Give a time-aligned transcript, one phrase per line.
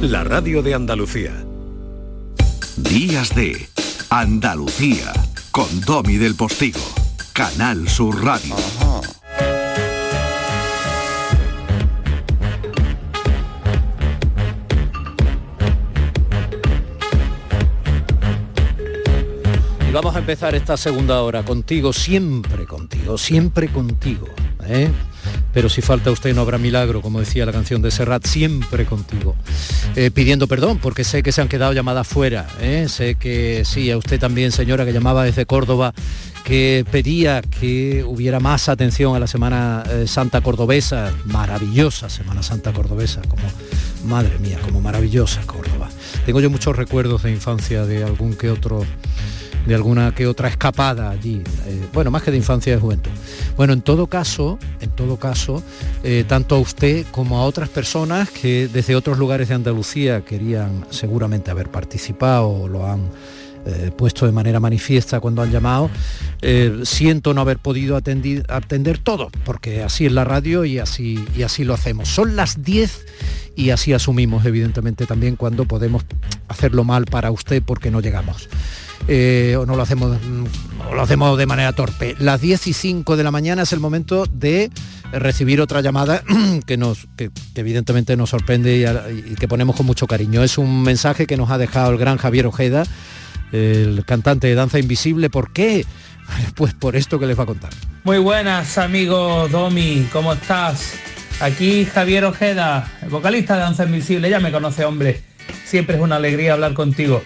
[0.00, 1.32] la radio de Andalucía.
[2.76, 3.68] Días de
[4.08, 5.12] Andalucía
[5.50, 6.80] con Domi del Postigo,
[7.34, 8.54] Canal Sur Radio.
[19.86, 24.28] Y vamos a empezar esta segunda hora contigo, siempre contigo, siempre contigo.
[24.64, 24.90] ¿eh?
[25.52, 29.34] Pero si falta usted no habrá milagro, como decía la canción de Serrat, siempre contigo.
[29.96, 32.46] Eh, pidiendo perdón, porque sé que se han quedado llamadas fuera.
[32.60, 32.86] ¿eh?
[32.88, 35.92] Sé que sí, a usted también, señora, que llamaba desde Córdoba,
[36.44, 42.72] que pedía que hubiera más atención a la Semana eh, Santa Cordobesa, maravillosa Semana Santa
[42.72, 43.42] Cordobesa, como,
[44.06, 45.88] madre mía, como maravillosa Córdoba.
[46.26, 48.84] Tengo yo muchos recuerdos de infancia de algún que otro
[49.66, 53.10] de alguna que otra escapada allí, eh, bueno, más que de infancia y de juventud.
[53.56, 55.62] Bueno, en todo caso, en todo caso,
[56.02, 60.86] eh, tanto a usted como a otras personas que desde otros lugares de Andalucía querían
[60.90, 63.10] seguramente haber participado o lo han
[63.66, 65.90] eh, puesto de manera manifiesta cuando han llamado.
[66.84, 71.42] siento no haber podido atender, atender todo, porque así es la radio y así, y
[71.42, 72.08] así lo hacemos.
[72.08, 73.06] Son las 10
[73.56, 76.04] y así asumimos, evidentemente, también cuando podemos
[76.48, 78.48] hacerlo mal para usted porque no llegamos.
[79.08, 82.14] Eh, o no lo hacemos mm, o lo hacemos de manera torpe.
[82.18, 84.70] Las 10 y 5 de la mañana es el momento de
[85.12, 86.22] recibir otra llamada
[86.66, 88.86] que nos que, evidentemente nos sorprende
[89.26, 90.42] y, que ponemos con mucho cariño.
[90.42, 92.84] Es un mensaje que nos ha dejado el gran Javier Ojeda,
[93.52, 95.30] el cantante de Danza Invisible.
[95.30, 95.84] ¿Por qué?
[96.54, 97.70] Pues por esto que les va a contar.
[98.04, 100.94] Muy buenas, amigo Domi, ¿cómo estás?
[101.40, 105.22] Aquí Javier Ojeda, vocalista de Danza Invisible, ya me conoce, hombre.
[105.64, 107.22] Siempre es una alegría hablar contigo.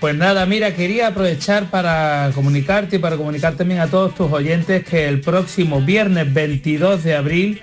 [0.00, 4.82] Pues nada, mira, quería aprovechar para comunicarte y para comunicar también a todos tus oyentes
[4.82, 7.62] que el próximo viernes 22 de abril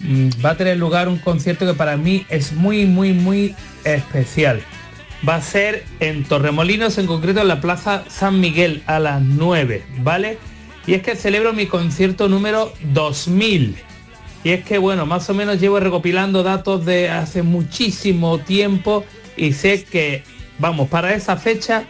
[0.00, 3.54] mmm, va a tener lugar un concierto que para mí es muy, muy, muy
[3.84, 4.60] especial.
[5.28, 9.84] Va a ser en Torremolinos, en concreto en la Plaza San Miguel a las 9,
[9.98, 10.38] ¿vale?
[10.86, 13.76] Y es que celebro mi concierto número 2000.
[14.44, 19.04] Y es que, bueno, más o menos llevo recopilando datos de hace muchísimo tiempo
[19.36, 20.24] y sé que
[20.58, 21.84] vamos, para esa fecha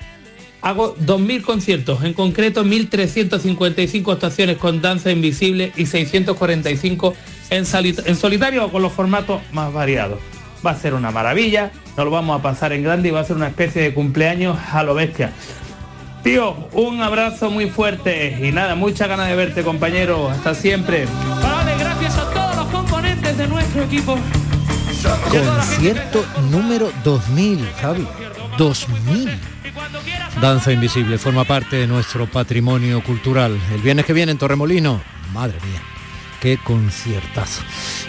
[0.60, 7.14] hago 2.000 conciertos, en concreto 1.355 actuaciones con danza invisible y 645
[7.50, 7.64] en,
[8.06, 10.20] en solitario o con los formatos más variados.
[10.64, 13.24] Va a ser una maravilla, nos lo vamos a pasar en grande y va a
[13.24, 15.32] ser una especie de cumpleaños a lo bestia.
[16.22, 21.06] Tío, un abrazo muy fuerte y nada, mucha ganas de verte compañero, hasta siempre.
[21.42, 24.16] Vale, gracias a todos los componentes de nuestro equipo.
[25.28, 28.06] Concierto número 2000, Javi.
[28.56, 29.30] 2000.
[30.40, 33.58] Danza Invisible forma parte de nuestro patrimonio cultural.
[33.74, 35.00] El viernes que viene en Torremolino,
[35.32, 35.82] madre mía,
[36.42, 37.62] qué conciertazo.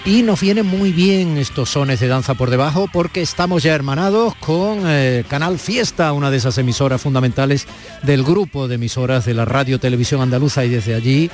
[0.05, 4.33] Y nos vienen muy bien estos sones de danza por debajo porque estamos ya hermanados
[4.37, 7.67] con eh, Canal Fiesta, una de esas emisoras fundamentales
[8.01, 11.29] del grupo de emisoras de la Radio Televisión Andaluza y desde allí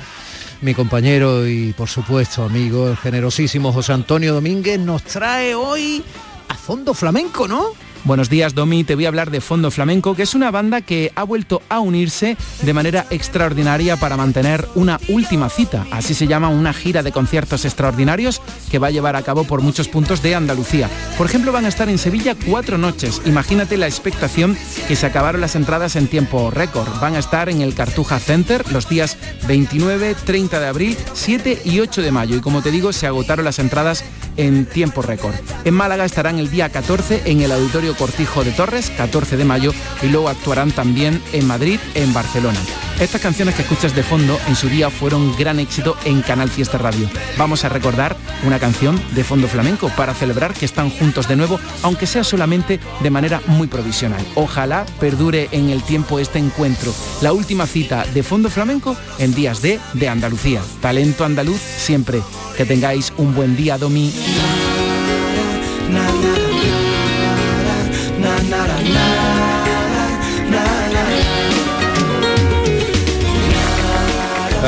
[0.59, 6.03] mi compañero y por supuesto amigo, el generosísimo José Antonio Domínguez nos trae hoy
[6.49, 7.67] a fondo flamenco, ¿no?
[8.05, 8.85] Buenos días, Domi.
[8.85, 11.79] Te voy a hablar de Fondo Flamenco, que es una banda que ha vuelto a
[11.79, 15.85] unirse de manera extraordinaria para mantener una última cita.
[15.91, 19.61] Así se llama una gira de conciertos extraordinarios que va a llevar a cabo por
[19.61, 20.89] muchos puntos de Andalucía.
[21.17, 23.21] Por ejemplo, van a estar en Sevilla cuatro noches.
[23.25, 26.87] Imagínate la expectación que se acabaron las entradas en tiempo récord.
[27.01, 29.17] Van a estar en el Cartuja Center los días
[29.47, 32.37] 29, 30 de abril, 7 y 8 de mayo.
[32.37, 34.05] Y como te digo, se agotaron las entradas
[34.39, 35.35] en tiempo récord.
[35.65, 39.73] En Málaga estarán el día 14 en el Auditorio Cortijo de Torres, 14 de mayo,
[40.01, 42.59] y luego actuarán también en Madrid, en Barcelona.
[42.99, 46.77] Estas canciones que escuchas de fondo en su día fueron gran éxito en Canal Fiesta
[46.77, 47.09] Radio.
[47.37, 51.61] Vamos a recordar una canción de fondo flamenco para celebrar que están juntos de nuevo,
[51.81, 54.25] aunque sea solamente de manera muy provisional.
[54.35, 56.93] Ojalá perdure en el tiempo este encuentro.
[57.21, 60.61] La última cita de fondo flamenco en Días de de Andalucía.
[60.81, 62.21] Talento andaluz siempre.
[62.57, 64.13] Que tengáis un buen día, Domi.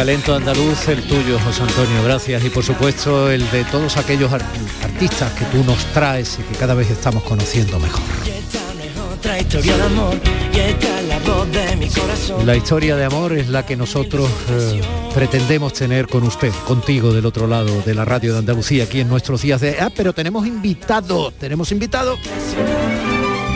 [0.01, 2.43] Talento andaluz, el tuyo, José Antonio, gracias.
[2.43, 4.43] Y por supuesto el de todos aquellos art
[4.83, 8.01] artistas que tú nos traes y que cada vez estamos conociendo mejor.
[12.43, 14.81] La historia de amor es la que nosotros eh,
[15.13, 19.07] pretendemos tener con usted, contigo del otro lado de la radio de Andalucía, aquí en
[19.07, 19.79] nuestros días de...
[19.79, 22.17] Ah, pero tenemos invitado, tenemos invitado.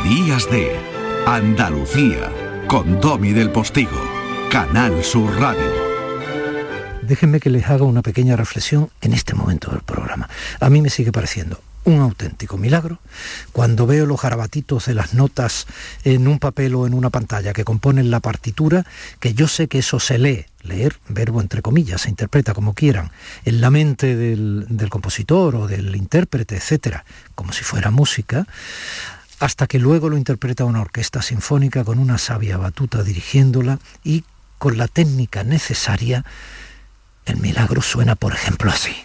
[0.04, 0.76] Días de
[1.26, 2.32] Andalucía,
[2.68, 4.00] con Domi del Postigo,
[4.52, 5.85] Canal Sur Radio.
[7.08, 10.28] Déjenme que les haga una pequeña reflexión en este momento del programa.
[10.60, 13.00] A mí me sigue pareciendo un auténtico milagro
[13.52, 15.68] cuando veo los garabatitos de las notas
[16.04, 18.86] en un papel o en una pantalla que componen la partitura,
[19.20, 23.12] que yo sé que eso se lee, leer, verbo entre comillas, se interpreta como quieran,
[23.46, 27.06] en la mente del, del compositor o del intérprete, etcétera,
[27.36, 28.48] como si fuera música,
[29.40, 34.24] hasta que luego lo interpreta una orquesta sinfónica con una sabia batuta dirigiéndola y
[34.58, 36.26] con la técnica necesaria,
[37.26, 38.96] el milagro suena, por ejemplo, así.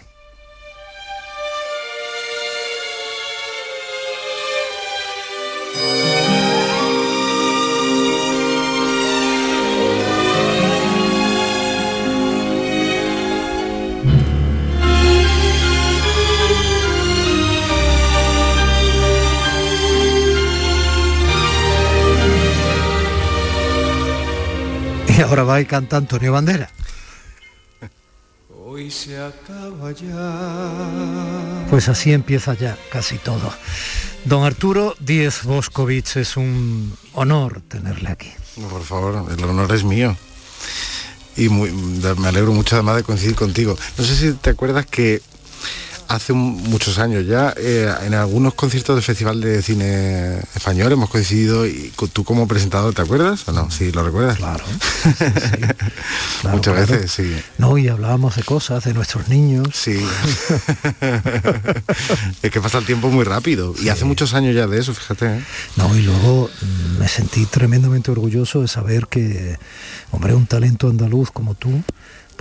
[25.17, 26.69] Y ahora va y canta Antonio Bandera.
[28.81, 31.67] Hoy se acaba ya.
[31.69, 33.53] Pues así empieza ya casi todo.
[34.25, 38.31] Don Arturo Díez Boscovich, es un honor tenerle aquí.
[38.71, 40.17] Por favor, el honor es mío.
[41.37, 43.77] Y muy- me alegro mucho además de coincidir contigo.
[43.99, 45.21] No sé si te acuerdas que
[46.15, 51.09] hace un- muchos años ya, eh, en algunos conciertos del Festival de Cine Español hemos
[51.09, 53.69] coincidido y tú como presentador, ¿te acuerdas o no?
[53.71, 54.37] Sí, ¿lo recuerdas?
[54.41, 54.63] Claro.
[56.55, 56.91] Muchas claro.
[56.91, 57.35] veces, sí.
[57.57, 59.67] No, y hablábamos de cosas, de nuestros niños.
[59.73, 60.03] Sí.
[62.41, 63.73] es que pasa el tiempo muy rápido.
[63.81, 65.25] Y hace muchos años ya de eso, fíjate.
[65.37, 65.43] ¿eh?
[65.77, 69.57] No, y luego mm, me sentí tremendamente orgulloso de saber que,
[70.11, 71.81] hombre, un talento andaluz como tú,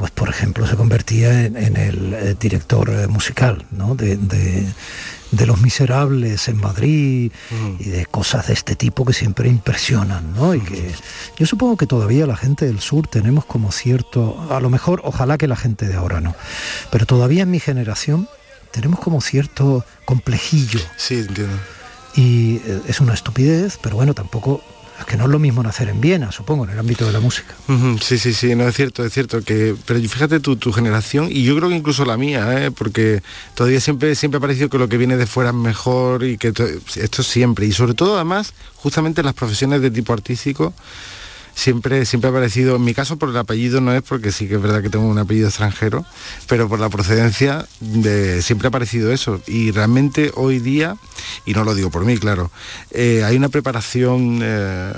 [0.01, 3.95] pues por ejemplo se convertía en, en el eh, director eh, musical, ¿no?
[3.95, 4.67] De, de-
[5.31, 7.31] de Los Miserables en Madrid
[7.79, 10.55] y de cosas de este tipo que siempre impresionan, ¿no?
[10.57, 10.91] Y que
[11.39, 15.39] yo supongo que todavía la gente del sur tenemos como cierto, a lo mejor, ojalá
[15.39, 16.35] que la gente de ahora no,
[16.91, 18.27] pero todavía en mi generación
[18.73, 21.55] tenemos como cierto complejillo Sí, entiendo.
[22.17, 24.65] y eh, es una estupidez, pero bueno, tampoco
[25.07, 27.55] que no es lo mismo nacer en Viena, supongo, en el ámbito de la música.
[28.01, 31.43] Sí, sí, sí, no es cierto, es cierto que, pero fíjate tu, tu generación y
[31.45, 32.71] yo creo que incluso la mía, ¿eh?
[32.71, 33.23] porque
[33.55, 36.53] todavía siempre siempre ha parecido que lo que viene de fuera es mejor y que
[36.53, 36.67] to-
[36.97, 40.73] esto siempre y sobre todo además justamente en las profesiones de tipo artístico
[41.55, 44.55] siempre siempre ha parecido, en mi caso por el apellido no es porque sí que
[44.55, 46.05] es verdad que tengo un apellido extranjero,
[46.49, 49.41] pero por la procedencia de, siempre ha parecido eso.
[49.47, 50.97] Y realmente hoy día
[51.45, 52.51] y no lo digo por mí, claro,
[52.91, 54.93] eh, hay una preparación eh,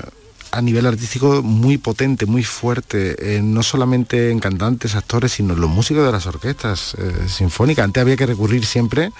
[0.53, 5.61] a nivel artístico muy potente, muy fuerte, eh, no solamente en cantantes, actores, sino en
[5.61, 7.83] los músicos de las orquestas eh, sinfónicas.
[7.85, 9.11] Antes había que recurrir siempre,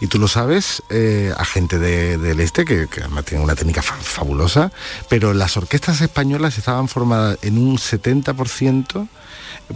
[0.00, 3.54] y tú lo sabes, eh, a gente de- del este, que, que además tiene una
[3.54, 4.72] técnica fa- fabulosa,
[5.08, 9.08] pero las orquestas españolas estaban formadas en un 70%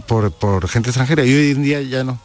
[0.05, 2.19] por, por gente extranjera y hoy en día ya no.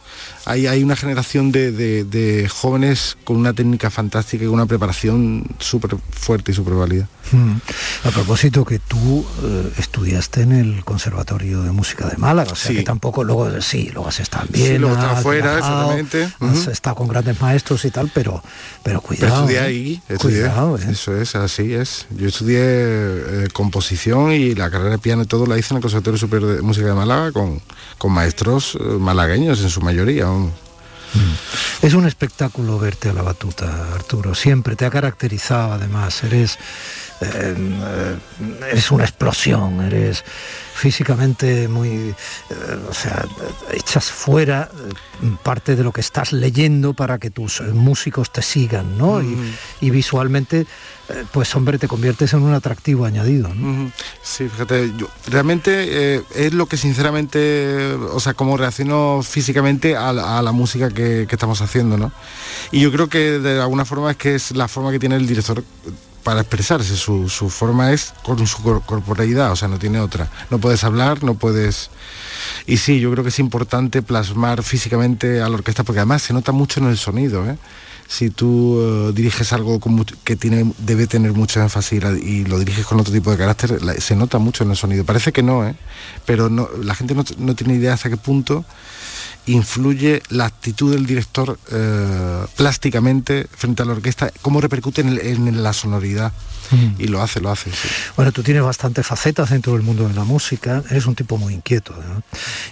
[0.45, 5.43] Hay, hay una generación de, de- de jóvenes con una técnica fantástica y una preparación
[5.59, 7.07] súper fuerte y súper válida.
[7.31, 7.55] Mm.
[8.07, 12.69] A propósito que tú eh, estudiaste en el Conservatorio de Música de Málaga, o sea
[12.71, 12.77] Sí.
[12.77, 15.91] que tampoco, luego sí, luego has estado en Sí, luego he estado has fuera, viajado,
[15.97, 16.33] exactamente.
[16.39, 18.43] has estado con grandes maestros y tal, pero,
[18.83, 19.35] pero Pero cuidado.
[19.41, 19.61] estudié ¿eh?
[19.61, 20.41] ahí, estudié.
[20.41, 20.85] Cuidado, ¿eh?
[20.91, 22.05] Eso es, así es.
[22.15, 26.19] Yo estudié composición y la carrera de piano y todo la hice en el Conservatorio
[26.19, 27.61] Superior de Música de Málaga con,
[27.97, 30.27] con maestros malagueños en su mayoría.
[31.81, 34.35] Es un espectáculo verte a la batuta, Arturo.
[34.35, 36.23] Siempre te ha caracterizado, además.
[36.23, 36.57] Eres,
[37.21, 38.15] eh,
[38.71, 40.23] eres una explosión, eres
[40.73, 42.15] físicamente muy, eh,
[42.89, 43.25] o sea,
[43.71, 44.69] echas fuera
[45.23, 49.21] eh, parte de lo que estás leyendo para que tus músicos te sigan, ¿no?
[49.21, 49.37] Y-
[49.81, 50.65] Y, visualmente,
[51.09, 53.49] eh, pues hombre, te conviertes en un atractivo añadido.
[54.21, 60.11] Sí, fíjate, yo realmente eh, es lo que sinceramente, o sea, cómo reacciono físicamente a,
[60.11, 62.11] la- a la música que, que estamos haciendo, ¿no?
[62.71, 65.27] Y yo creo que de alguna forma es que es la forma que tiene el
[65.27, 65.63] director
[66.25, 70.27] para expresarse, su, su forma es con su cor- corporeidad, o sea, no tiene otra.
[70.49, 71.91] No puedes hablar, no puedes...
[72.65, 76.33] Y sí, yo creo que es importante plasmar físicamente a la orquesta, porque además se
[76.33, 77.57] nota mucho en el sonido, ¿eh?
[78.07, 82.85] Si tú eh, diriges algo con que tiene, debe tener mucho énfasis y, lo diriges
[82.85, 85.03] con otro tipo de carácter, se nota mucho en el sonido.
[85.05, 85.75] Parece que no, ¿eh?
[86.25, 88.65] pero no, la gente no, no tiene idea hasta qué punto
[89.47, 95.73] influye la actitud del director eh, plásticamente frente a la orquesta, cómo repercute en la
[95.73, 96.31] sonoridad.
[96.71, 96.95] Mm.
[97.01, 97.71] Y lo hace, lo hace.
[97.71, 97.87] sí.
[98.15, 101.53] Bueno, tú tienes bastantes facetas dentro del mundo de la música, eres un tipo muy
[101.53, 102.23] inquieto, ¿no?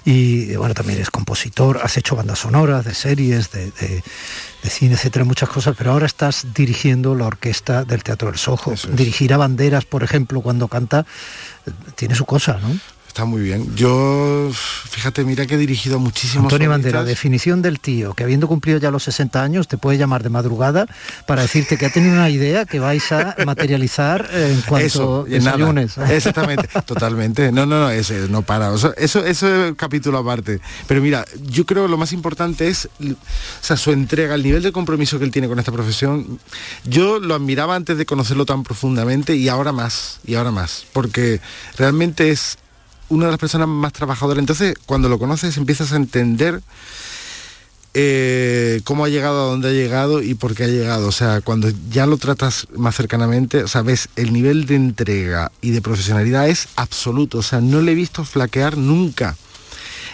[0.06, 4.04] Y bueno, también eres compositor, has hecho bandas sonoras de series, de, de-
[4.64, 8.72] de cine, etcétera, muchas cosas, pero ahora estás dirigiendo la orquesta del Teatro del Sojo.
[8.72, 8.88] Es.
[8.96, 11.06] Dirigir a banderas, por ejemplo, cuando canta,
[11.68, 12.70] eh, tiene su cosa, ¿no?
[13.14, 13.76] Está muy bien.
[13.76, 16.94] Yo, fíjate, mira que he dirigido a muchísimos Antonio solistas.
[16.94, 20.30] Bandera, definición del tío, que habiendo cumplido ya los 60 años, te puede llamar de
[20.30, 20.88] madrugada
[21.28, 25.52] para decirte que ha tenido una idea que vais a materializar en cuanto Eso, nada.
[25.52, 25.96] desayunes.
[26.00, 27.52] Exactamente, totalmente.
[27.52, 28.72] No, no, no, ese no para.
[28.72, 30.60] O sea, eso, eso es capítulo aparte.
[30.88, 33.16] Pero mira, yo creo que lo más importante es o
[33.62, 36.40] sea, su entrega, el nivel de compromiso que él tiene con esta profesión.
[36.84, 40.86] Yo lo admiraba antes de conocerlo tan profundamente y ahora más, y ahora más.
[40.94, 41.42] Porque
[41.78, 42.58] realmente es
[43.14, 44.40] una de las personas más trabajadoras.
[44.40, 46.62] Entonces, cuando lo conoces, empiezas a entender
[47.94, 51.08] eh, cómo ha llegado a donde ha llegado y por qué ha llegado.
[51.08, 55.52] O sea, cuando ya lo tratas más cercanamente, o sea, ves el nivel de entrega
[55.62, 57.38] y de profesionalidad es absoluto.
[57.38, 59.36] O sea, no le he visto flaquear nunca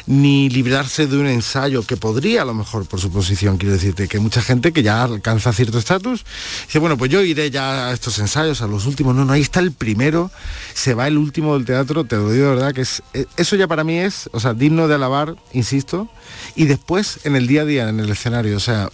[0.08, 4.08] ni librarse de un ensayo que podría a lo mejor por su posición, quiero decirte,
[4.08, 6.26] que mucha gente que ya alcanza cierto estatus,
[6.66, 9.42] dice, bueno, pues yo iré ya a estos ensayos, a los últimos, no, no, ahí
[9.42, 10.32] está el primero,
[10.74, 13.56] se va el último del teatro, te lo digo de verdad, que es, eh, eso
[13.56, 16.10] ya para mí es, o sea, digno de alabar, insisto,
[16.56, 18.90] y después en el día a día, en el escenario, o sea,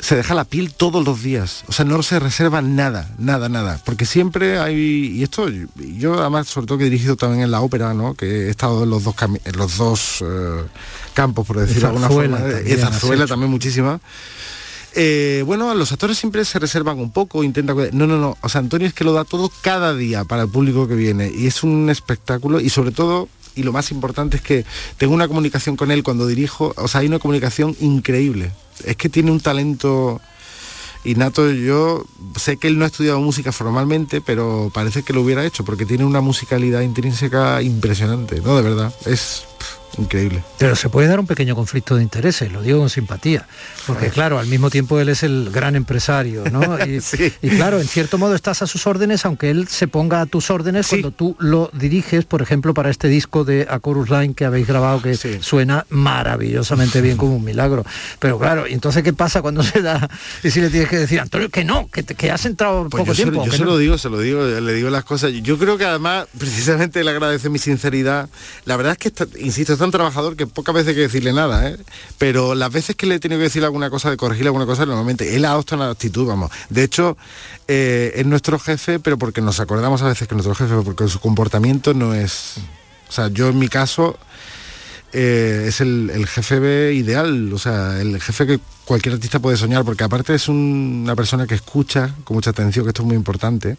[0.00, 1.64] se deja la piel todos los días.
[1.68, 3.80] O sea, no se reserva nada, nada, nada.
[3.84, 4.74] Porque siempre hay.
[4.74, 8.14] Y esto, yo además, sobre todo que he dirigido también en la ópera, ¿no?
[8.14, 9.14] Que he estado en los dos
[9.44, 10.64] en los dos eh,
[11.14, 12.40] campos, por decirlo de alguna forma.
[12.66, 14.00] Y zarzuela también muchísima.
[14.94, 17.76] Eh, bueno, los actores siempre se reservan un poco, intentan...
[17.92, 18.36] No, no, no.
[18.40, 21.30] O sea, Antonio es que lo da todo cada día para el público que viene.
[21.32, 24.64] Y es un espectáculo y sobre todo y lo más importante es que
[24.98, 28.52] tengo una comunicación con él cuando dirijo, o sea, hay una comunicación increíble.
[28.84, 30.20] Es que tiene un talento
[31.04, 31.50] innato.
[31.50, 32.04] Yo
[32.36, 35.86] sé que él no ha estudiado música formalmente, pero parece que lo hubiera hecho, porque
[35.86, 38.56] tiene una musicalidad intrínseca impresionante, ¿no?
[38.56, 39.44] De verdad, es
[39.98, 40.42] increíble.
[40.58, 43.46] Pero se puede dar un pequeño conflicto de intereses, lo digo con simpatía,
[43.86, 46.78] porque claro, al mismo tiempo él es el gran empresario, ¿no?
[46.86, 47.32] Y, Sí.
[47.42, 50.50] y claro, en cierto modo estás a sus órdenes, aunque él se ponga a tus
[50.50, 50.90] órdenes Sí.
[51.00, 54.66] cuando tú lo diriges, por ejemplo, para este disco de A Chorus Line que habéis
[54.66, 55.38] grabado, que Sí.
[55.40, 57.84] suena maravillosamente bien como un milagro.
[58.18, 60.08] Pero claro, ¿y entonces qué pasa cuando se da?
[60.42, 63.12] Y si le tienes que decir, Antonio, que no, que, que has entrado Pues poco
[63.12, 63.44] yo, se, tiempo.
[63.46, 63.64] yo se no".
[63.66, 65.32] lo digo, se lo digo, le digo las cosas.
[65.42, 68.28] Yo creo que además, precisamente le agradece mi sinceridad.
[68.64, 71.32] La verdad es que, está- insisto, es tan trabajador que pocas veces hay que decirle
[71.32, 71.76] nada, ¿eh?
[72.18, 74.86] Pero las veces que le he tenido que decir alguna cosa, de corregirle alguna cosa,
[74.86, 76.50] normalmente él adopta una actitud, vamos.
[76.70, 77.16] De hecho,
[77.66, 81.08] eh, es nuestro jefe, pero porque nos acordamos a veces que es nuestro jefe, porque
[81.08, 82.54] su comportamiento no es...
[83.08, 84.18] O sea, yo en mi caso
[85.12, 90.04] eh, es el, jefe ideal, o sea, el jefe que cualquier artista puede soñar, porque
[90.04, 93.76] aparte es un- una persona que escucha con mucha atención, que esto es muy importante.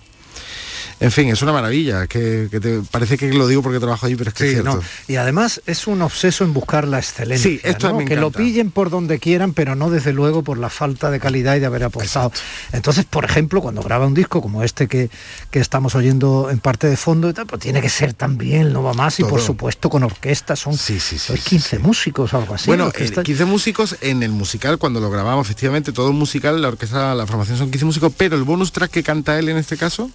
[1.01, 4.15] En fin, es una maravilla, que, que te, parece que lo digo porque trabajo allí,
[4.15, 4.75] pero es que es cierto.
[4.75, 4.82] no.
[5.08, 7.50] Y además es un obseso en buscar la excelencia.
[7.50, 8.00] Sí, esto ¿no?
[8.00, 11.20] me que lo pillen por donde quieran, pero no desde luego por la falta de
[11.20, 12.32] calidad y de haber apostado.
[12.74, 15.10] Entonces, por ejemplo, cuando graba un disco como este que,
[15.51, 19.20] que estamos oyendo en parte de fondo, pues tiene que ser también, no va más,
[19.20, 21.82] y por supuesto con orquesta, son Sí, sí, sí, son sí, 15 sí.
[21.82, 22.68] músicos o algo así.
[22.68, 23.22] bueno, la orquesta.
[23.22, 27.25] eh, 15 músicos en el musical, cuando lo grabamos, efectivamente, todo musical, la orquesta, la
[27.25, 30.12] formación son 15 músicos, pero el bonus track que canta él en este caso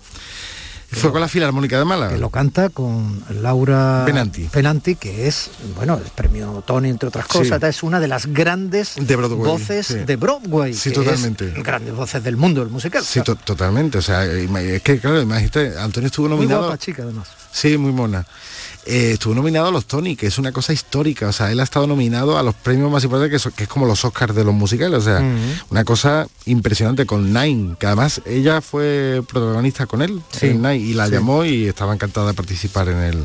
[0.95, 2.13] fue con la Filarmónica de Málaga.
[2.15, 4.45] que lo canta con Laura Penanti.
[4.45, 7.39] Penanti, que es, bueno, el premio Tony, entre otras Sí.
[7.39, 9.95] cosas, es una de las grandes De Broadway, voces sí.
[9.95, 10.75] de Broadway.
[10.75, 11.49] Sí, que totalmente.
[11.49, 13.05] es grandes voces del mundo del musical.
[13.05, 13.99] Sí, to- totalmente.
[13.99, 16.63] O sea, es que claro, imagínate, Antonio estuvo Muy nominado.
[16.63, 17.29] guapa chica, además.
[17.53, 18.27] Sí, muy mona.
[18.87, 21.27] Eh, estuvo nominado a los Tony, que es una cosa histórica.
[21.29, 23.87] O sea, él ha estado nominado a los premios más importantes, que, que es como
[23.87, 24.99] los Oscars de los musicales.
[24.99, 25.23] O sea,
[25.71, 30.77] una cosa impresionante con Nine, que además ella fue protagonista con él Sí, en Nine
[30.77, 31.13] y la sí.
[31.13, 33.25] llamó y estaba encantada de participar en el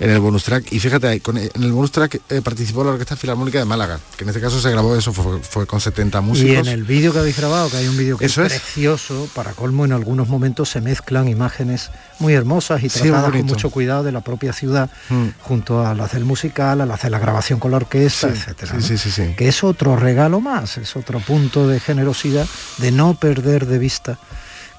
[0.00, 2.90] en el bonus track y fíjate ahí, con- en el bonus track eh, participó la
[2.92, 6.20] Orquesta Filarmónica de Málaga que en este caso se grabó eso fue, fue con 70
[6.22, 8.52] músicos Y en el vídeo que habéis grabado, que hay un vídeo que Eso es
[8.54, 13.44] precioso, para colmo en algunos momentos se mezclan imágenes muy hermosas y Sí, tratadas con
[13.46, 15.26] mucho cuidado de la propia ciudad, Mm.
[15.42, 18.80] junto al hacer musical, al hacer la grabación con la orquesta, Sí, etcétera.
[18.80, 19.34] sí.
[19.36, 22.46] Que es otro regalo más, es otro punto de generosidad,
[22.78, 24.18] de no perder de vista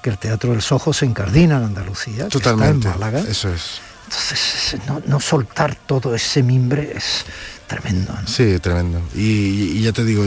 [0.02, 3.20] que el Teatro del Sojo se incardina en Andalucía, que totalmente está en Málaga.
[3.30, 7.24] eso es Entonces, no, no soltar todo ese mimbre es
[7.66, 8.12] tremendo.
[8.12, 8.28] ¿no?
[8.28, 10.24] sí tremendo y, y ya te digo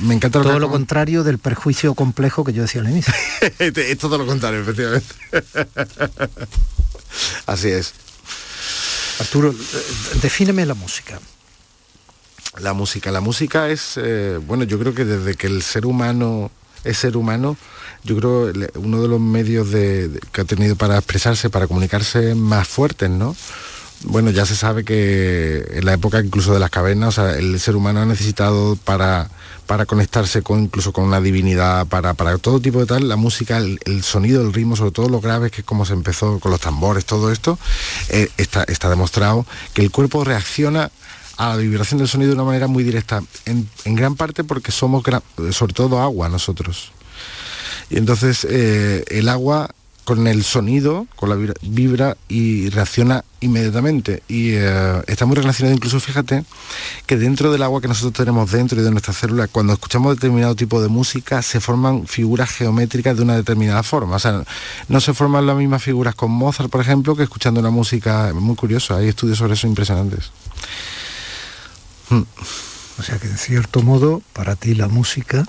[0.00, 3.14] me encanta lo Todo lo contrario del perjuicio complejo que yo decía al inicio.
[3.58, 5.14] es todo lo contrario, efectivamente.
[7.46, 7.94] Así es.
[9.20, 9.54] Arturo, eh,
[10.20, 11.20] defíneme la música.
[12.60, 13.10] La música.
[13.10, 16.50] La música es, eh, bueno, yo creo que desde que el ser humano
[16.84, 17.56] es ser humano,
[18.04, 22.66] yo creo uno de los medios de- que ha tenido para expresarse, para comunicarse más
[22.68, 23.34] fuertes, ¿no?
[24.04, 27.58] bueno, ya se sabe que en la época incluso de las cavernas, o sea, el
[27.60, 29.30] ser humano ha necesitado para,
[29.66, 33.58] para conectarse con incluso con una divinidad, para, para todo tipo de tal, la música,
[33.58, 36.60] el, sonido, el ritmo, sobre todo lo grave, que es como se empezó con los
[36.60, 37.58] tambores, todo esto,
[38.08, 40.90] eh, está, está demostrado que el cuerpo reacciona
[41.36, 44.72] a la vibración del sonido de una manera muy directa, en, en gran parte porque
[44.72, 45.04] somos
[45.52, 46.92] sobre todo agua nosotros.
[47.92, 49.68] Y entonces eh, el agua
[50.04, 54.22] con el sonido, con la vibra, y reacciona inmediatamente.
[54.28, 56.44] Y eh, está muy relacionado incluso, fíjate,
[57.06, 60.56] que dentro del agua que nosotros tenemos dentro y de nuestras células, cuando escuchamos determinado
[60.56, 64.16] tipo de música, se forman figuras geométricas de una determinada forma.
[64.16, 64.42] O sea,
[64.88, 68.56] no se forman las mismas figuras con Mozart, por ejemplo, que escuchando una música muy
[68.56, 68.96] curiosa.
[68.96, 70.30] Hay estudios sobre eso impresionantes.
[72.98, 75.44] O sea que en cierto modo, para ti la música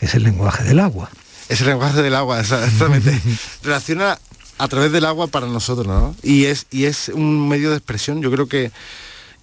[0.00, 1.10] es el lenguaje del agua.
[1.50, 3.20] Es el lenguaje del agua, exactamente.
[3.64, 4.16] Relaciona
[4.56, 6.14] a través del agua para nosotros, ¿no?
[6.22, 8.70] Y es, y es un medio de expresión, yo creo que,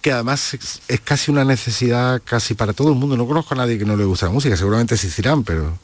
[0.00, 3.14] que además es, es casi una necesidad casi para todo el mundo.
[3.14, 5.78] No conozco a nadie que no le guste la música, seguramente existirán, pero...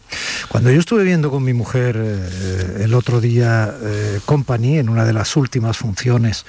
[0.49, 5.04] Cuando yo estuve viendo con mi mujer eh, el otro día eh, Company, en una
[5.04, 6.47] de las últimas funciones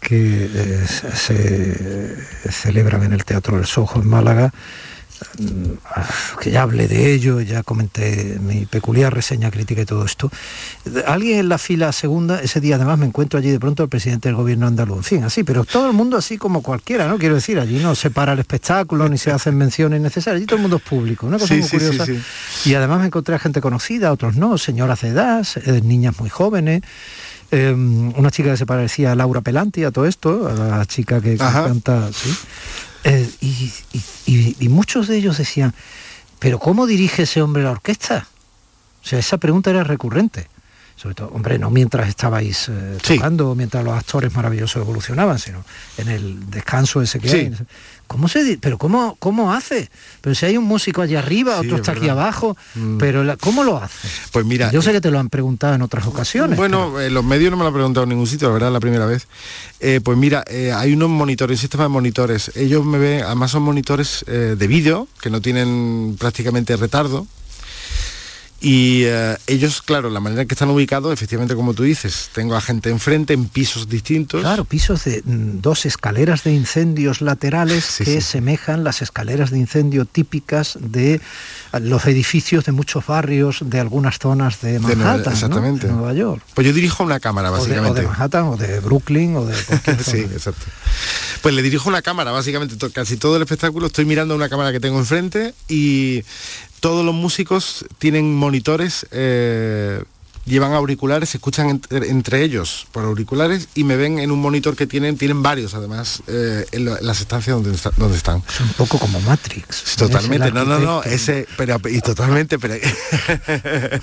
[0.00, 4.50] que eh, se celebran en el Teatro del Sojo en Málaga,
[6.40, 10.30] que ya hablé de ello, ya comenté mi peculiar reseña crítica y todo esto.
[11.06, 14.28] Alguien en la fila segunda, ese día además me encuentro allí de pronto el presidente
[14.28, 17.18] del gobierno andaluz, en fin, así, pero todo el mundo así como cualquiera, ¿no?
[17.18, 20.56] Quiero decir, allí no se para el espectáculo ni se hacen menciones necesarias, allí todo
[20.56, 22.06] el mundo es público, una cosa Sí, muy sí, curiosa.
[22.06, 22.20] sí.
[22.70, 26.30] Y además me encontré a gente conocida, otros no, señoras de edad, eh, niñas muy
[26.30, 26.82] jóvenes.
[27.52, 31.20] eh, una chica que se parecía a Laura Pelanti, a todo esto, a la chica
[31.20, 32.32] que, que canta, sí.
[33.04, 35.74] Eh, y, muchos de ellos decían,
[36.38, 38.28] pero ¿cómo dirige ese hombre la orquesta?
[39.02, 40.48] O sea, esa pregunta era recurrente.
[41.00, 43.16] Sobre todo, hombre, no mientras estabais eh, Sí.
[43.16, 45.64] tocando, mientras los actores maravillosos evolucionaban, sino
[45.96, 47.36] en el descanso ese que Sí.
[47.38, 47.54] hay.
[48.06, 49.88] ¿Cómo se pero cómo, cómo hace?
[50.20, 52.98] Pero si hay un músico allí arriba, Sí, otro es está aquí abajo, Mm.
[52.98, 54.08] pero la- ¿cómo lo hace?
[54.32, 54.70] Pues mira...
[54.72, 56.58] Yo sé que te lo han preguntado en otras ocasiones.
[56.58, 58.80] Bueno, en los medios no me lo han preguntado en ningún sitio, la verdad, la
[58.80, 59.26] primera vez.
[59.78, 62.50] Eh, pues mira, eh, hay unos monitores, un sistema de monitores.
[62.56, 67.26] Ellos me ven, además son monitores eh, de vídeo, que no tienen prácticamente retardo.
[68.62, 72.54] Y eh, ellos, claro, la manera en que están ubicados, efectivamente, como tú dices, tengo
[72.56, 74.42] a gente enfrente en pisos distintos.
[74.42, 78.20] Claro, pisos de mm, dos escaleras de incendios laterales Sí, que sí.
[78.20, 81.20] semejan las escaleras de incendio típicas de eh,
[81.80, 85.86] los edificios de muchos barrios de algunas zonas de Manhattan, exactamente.
[85.86, 86.42] de Nueva York.
[86.54, 88.00] Pues yo dirijo una cámara, O de, o básicamente.
[88.02, 90.34] de Manhattan, o de Brooklyn, o de cualquier sí, zona.
[90.34, 90.66] exacto.
[91.40, 94.80] Pues le dirijo una cámara, básicamente casi todo el espectáculo estoy mirando una cámara que
[94.80, 96.22] tengo enfrente y
[96.80, 100.02] todos los músicos tienen monitores, eh,
[100.46, 104.74] llevan auriculares, se escuchan entre, entre ellos por auriculares y me ven en un monitor
[104.74, 108.42] que tienen, tienen varios además, eh, en, lo- en las estancias donde, está- donde están.
[108.48, 109.96] Es un poco como Matrix.
[109.96, 112.74] Totalmente, no, no, no, ese, pero y totalmente, pero,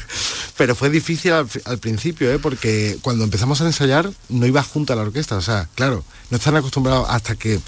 [0.58, 2.40] pero fue difícil al, al principio, ¿eh?
[2.40, 6.38] porque cuando empezamos a ensayar no iba junto a la orquesta, o sea, claro, no
[6.38, 7.60] están acostumbrados hasta que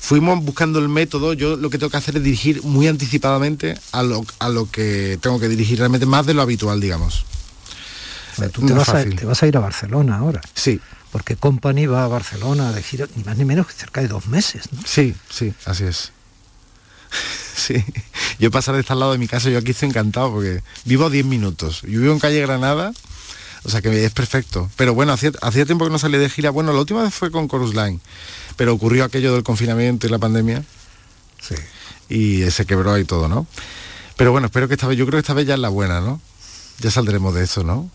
[0.00, 4.02] fuimos buscando el método, yo lo que tengo que hacer es dirigir muy anticipadamente a
[4.02, 7.24] lo, a lo que tengo que dirigir realmente más de lo habitual, digamos.
[8.52, 9.16] Tú te vas, a, fácil.
[9.16, 10.80] te vas a ir a Barcelona ahora, Sí,
[11.12, 14.26] porque Company va a Barcelona de gira ni más ni menos que cerca de dos
[14.26, 14.64] meses.
[14.72, 14.80] ¿no?
[14.86, 16.12] sí, sí, así es.
[17.56, 17.82] Sí,
[18.40, 21.06] yo pasar de estar al lado de mi casa, yo aquí estoy encantado porque vivo
[21.06, 21.82] a 10 minutos.
[21.82, 22.92] Yo vivo en calle Granada,
[23.62, 24.68] o sea que es perfecto.
[24.74, 26.50] Pero bueno, hacía, hacía tiempo que no salí de gira.
[26.50, 28.00] Bueno, la última vez fue con Chorus Line,
[28.56, 30.64] pero ocurrió aquello del confinamiento y la pandemia
[31.40, 31.54] Sí.
[32.08, 33.46] y se quebró ahí todo, ¿no?
[34.16, 36.00] Pero bueno, espero que esta vez, yo creo que esta vez ya es la buena,
[36.00, 36.20] ¿no?
[36.80, 37.88] Ya saldremos de eso, ¿no?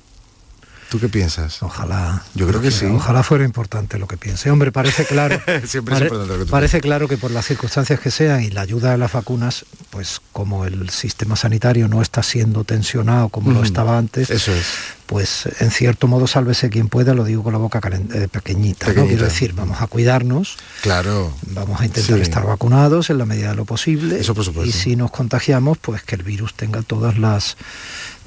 [0.89, 1.61] ¿Tú qué piensas?
[1.61, 2.23] Ojalá.
[2.33, 2.85] Yo creo que sí.
[2.85, 4.49] Ojalá fuera importante lo que piense.
[4.49, 5.39] Hombre, parece claro.
[5.65, 8.41] Siempre es pare- importante lo que tú parece claro que por las circunstancias que sean
[8.41, 13.29] y la ayuda de las vacunas, pues como el sistema sanitario no está siendo tensionado
[13.29, 13.65] como lo Ujú.
[13.65, 14.65] estaba antes, Eso es.
[15.05, 17.79] pues en cierto modo sálvese quien pueda, lo digo con la boca
[18.13, 19.05] eh, pequeñita, ¿no?
[19.05, 21.31] Quiero decir, vamos a cuidarnos, Claro.
[21.51, 22.21] vamos a intentar Sí.
[22.23, 24.19] estar vacunados en la medida de lo posible.
[24.19, 24.67] Eso por supuesto.
[24.67, 27.57] Y si nos contagiamos, pues que el virus tenga todas las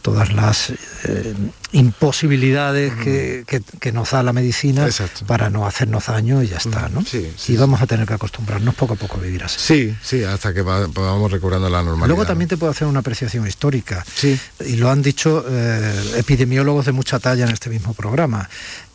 [0.03, 0.71] todas las
[1.05, 1.35] eh,
[1.71, 5.25] imposibilidades que, que- que nos da la medicina Exacto.
[5.27, 7.03] para no hacernos daño y ya está, ¿no?
[7.05, 9.59] Sí, y vamos a tener que acostumbrarnos poco a poco a vivir así.
[9.61, 12.09] Sí, sí, hasta que va- podamos recobrando la normalidad.
[12.09, 14.05] Luego también te puedo hacer una apreciación histórica.
[14.15, 14.39] Sí.
[14.67, 18.49] Y lo han dicho eh, epidemiólogos de mucha talla en este mismo programa.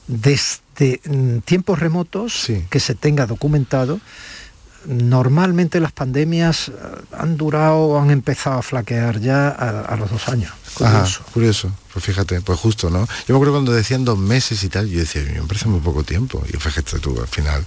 [0.07, 2.65] Desde mm, tiempos remotos Sí.
[2.69, 3.99] que se tenga documentado,
[4.87, 6.71] normalmente las pandemias eh,
[7.17, 10.51] han durado o han empezado a flaquear ya a, los dos años.
[10.73, 11.21] Curioso.
[11.33, 11.71] curioso.
[11.91, 12.99] Pues fíjate, pues justo, ¿no?
[13.27, 16.03] Yo me acuerdo cuando decían dos meses y tal, yo decía, me parece muy poco
[16.03, 16.43] tiempo.
[16.47, 17.65] Y fíjate tú, al final.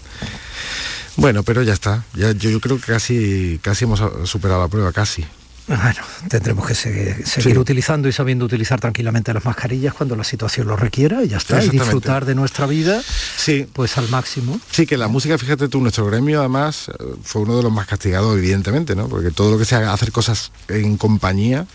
[1.16, 2.04] Bueno, pero ya está.
[2.14, 5.26] Ya, yo, yo creo que casi, casi hemos superado la prueba, casi.
[5.70, 10.74] Bueno, tendremos que seguir, utilizando y sabiendo utilizar tranquilamente las mascarillas cuando la situación lo
[10.74, 13.00] requiera y ya está, y disfrutar de nuestra vida
[13.36, 13.68] sí.
[13.72, 14.60] pues al máximo.
[14.72, 17.86] Sí, que la música, fíjate tú, nuestro gremio además eh, fue uno de los más
[17.86, 19.08] castigados, evidentemente, ¿no?
[19.08, 21.66] Porque todo lo que sea hacer cosas en compañía,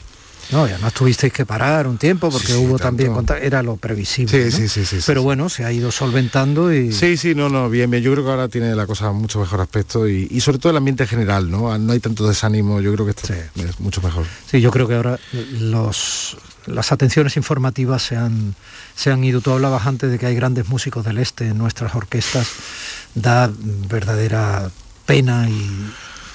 [0.51, 4.51] no, ya no tuvisteis que parar un tiempo porque hubo también era lo previsible.
[4.51, 6.91] Sí, sí, sí, Pero bueno, se ha ido solventando y.
[6.91, 8.03] Sí, sí, no, no, bien, bien.
[8.03, 11.07] Yo creo que ahora tiene la cosa mucho mejor aspecto y, sobre todo el ambiente
[11.07, 11.77] general, ¿no?
[11.77, 14.25] No hay tanto desánimo, yo creo que está es mucho mejor.
[14.49, 15.19] Sí, yo creo que ahora
[15.59, 18.55] los las atenciones informativas se han,
[18.95, 19.41] se han ido.
[19.41, 22.47] Tú hablabas antes de que hay grandes músicos del este en nuestras orquestas.
[23.13, 23.51] Da
[23.89, 24.69] verdadera
[25.05, 25.69] pena y,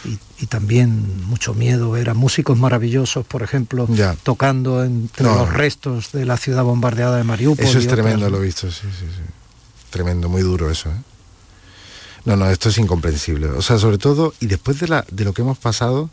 [0.04, 3.88] y, también mucho miedo ver a músicos maravillosos, por ejemplo,
[4.22, 7.64] tocando entre los restos de la ciudad bombardeada de Mariupol.
[7.64, 9.22] Eso es tremendo, lo he visto, sí, sí, sí.
[9.90, 10.88] Tremendo, muy duro eso.
[10.88, 10.94] ¿eh?
[12.24, 13.48] No, no, esto es incomprensible.
[13.48, 16.10] O sea, sobre todo, y después de, la, de lo que hemos pasado,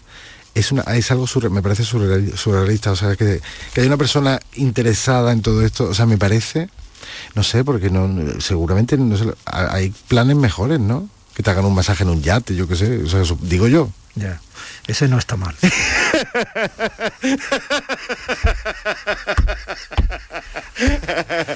[0.53, 2.91] es, una, es algo me parece surrealista.
[2.91, 3.41] O sea, que,
[3.73, 6.69] que hay una persona interesada en todo esto, o sea, me parece,
[7.35, 11.09] no sé, porque no, seguramente no hay planes mejores, ¿no?
[11.37, 13.91] Que te hagan un masaje en un yate, yo qué sé, o sea, digo yo.
[14.15, 14.41] Ya,
[14.87, 15.55] ese no está mal.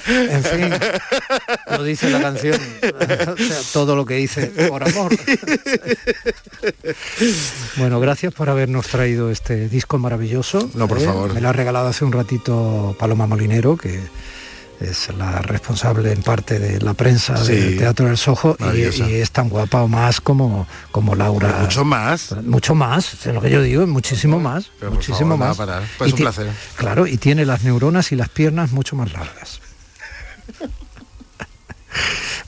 [0.06, 0.70] en fin,
[1.72, 2.60] lo dice la canción,
[3.74, 5.18] todo lo que dice por amor.
[7.78, 10.70] bueno, gracias por habernos traído este disco maravilloso.
[10.76, 11.06] No, por ¿eh?
[11.06, 11.34] favor.
[11.34, 14.00] Me lo ha regalado hace un ratito Paloma Molinero, que
[14.82, 19.50] es la responsable en parte de la prensa del Teatro del Sojo y, es tan
[19.50, 21.60] guapa o más como, como Laura.
[21.62, 22.36] mucho más.
[22.44, 24.72] Mucho más, es lo que yo digo, muchísimo más.
[24.90, 25.58] muchísimo más.
[25.98, 26.52] Pues un placer.
[26.76, 29.62] Claro, y tiene las neuronas y las piernas mucho más largas.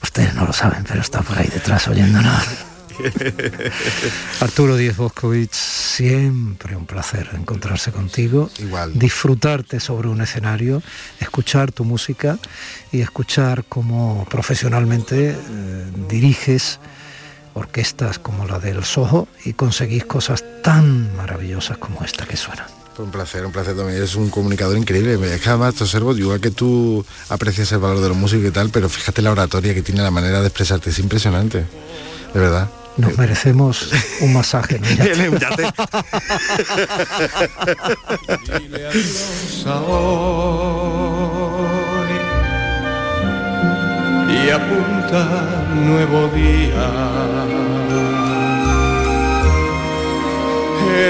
[0.02, 2.73] Ustedes no lo saben, pero está por ahí detrás oyéndonos.
[4.40, 8.98] Arturo Díez Boscovich, siempre un placer encontrarse contigo, Igual.
[8.98, 10.82] disfrutarte sobre un escenario,
[11.20, 12.38] escuchar tu música
[12.92, 15.36] y escuchar cómo profesionalmente eh,
[16.08, 16.80] diriges
[17.54, 22.66] orquestas como la del Soho y conseguís cosas tan maravillosas como esta que suena.
[22.98, 24.02] Un placer, un placer también.
[24.02, 25.14] Es un comunicador increíble.
[25.34, 28.50] Es que además te observo, igual que tú aprecias el valor de la música y
[28.52, 31.64] tal, pero fíjate la oratoria que tiene, la manera de expresarte, es impresionante.
[32.32, 32.68] De verdad.
[32.96, 34.78] Nos merecemos un masaje.
[34.78, 34.86] ¿no?
[44.44, 45.24] y apunta
[45.74, 46.86] nuevo día.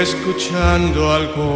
[0.01, 1.55] Escuchando al corazón.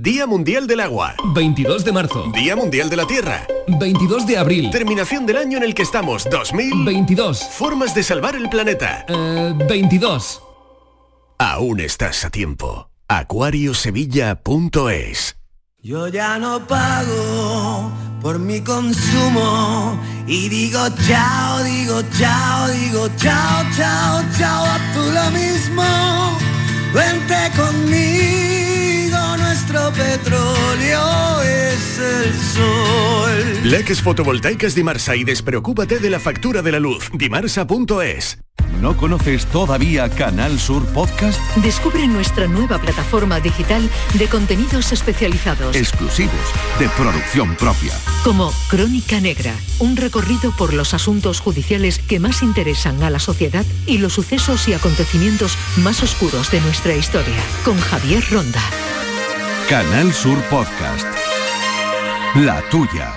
[0.00, 1.14] Día Mundial del Agua.
[1.34, 2.24] 22 de marzo.
[2.34, 3.46] Día Mundial de la Tierra.
[3.68, 4.70] 22 de abril.
[4.70, 6.26] Terminación del año en el que estamos.
[6.30, 7.44] 2022.
[7.50, 9.04] Formas de salvar el planeta.
[9.68, 10.40] 22.
[10.40, 10.44] Eh,
[11.38, 12.88] Aún estás a tiempo.
[13.08, 15.36] acuariosevilla.es
[15.82, 24.22] Yo ya no pago por mi consumo y digo chao, digo chao, digo chao, chao,
[24.38, 25.82] chao, a tú lo mismo.
[26.94, 28.61] Vente conmigo,
[29.36, 33.70] nuestro petróleo es el sol.
[33.70, 37.10] Leques fotovoltaicas Dimarsa y despreocúpate de la factura de la luz.
[37.12, 38.38] Dimarsa.es
[38.80, 41.40] ¿No conoces todavía Canal Sur Podcast?
[41.58, 45.76] Descubre nuestra nueva plataforma digital de contenidos especializados.
[45.76, 46.34] Exclusivos,
[46.80, 47.92] de producción propia.
[48.24, 53.64] Como Crónica Negra, un recorrido por los asuntos judiciales que más interesan a la sociedad
[53.86, 57.40] y los sucesos y acontecimientos más oscuros de nuestra historia.
[57.64, 58.62] Con Javier Ronda.
[59.72, 61.06] Canal Sur Podcast.
[62.34, 63.10] La tuya.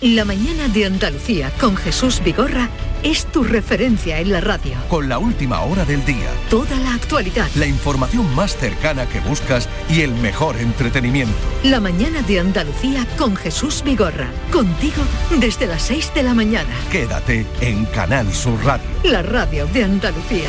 [0.00, 2.68] La mañana de Andalucía con Jesús Vigorra
[3.04, 4.72] es tu referencia en la radio.
[4.88, 6.28] Con la última hora del día.
[6.48, 7.46] Toda la actualidad.
[7.54, 11.38] La información más cercana que buscas y el mejor entretenimiento.
[11.62, 14.32] La mañana de Andalucía con Jesús Vigorra.
[14.50, 15.04] Contigo
[15.38, 16.74] desde las 6 de la mañana.
[16.90, 18.88] Quédate en Canal Sur Radio.
[19.04, 20.48] La radio de Andalucía.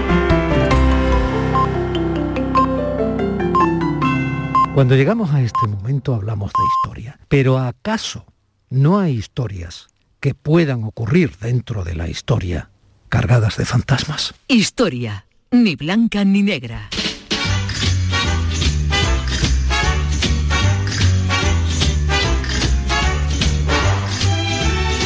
[4.73, 8.25] Cuando llegamos a este momento hablamos de historia, pero ¿acaso
[8.69, 9.89] no hay historias
[10.21, 12.69] que puedan ocurrir dentro de la historia
[13.09, 14.33] cargadas de fantasmas?
[14.47, 16.89] Historia, ni blanca ni negra.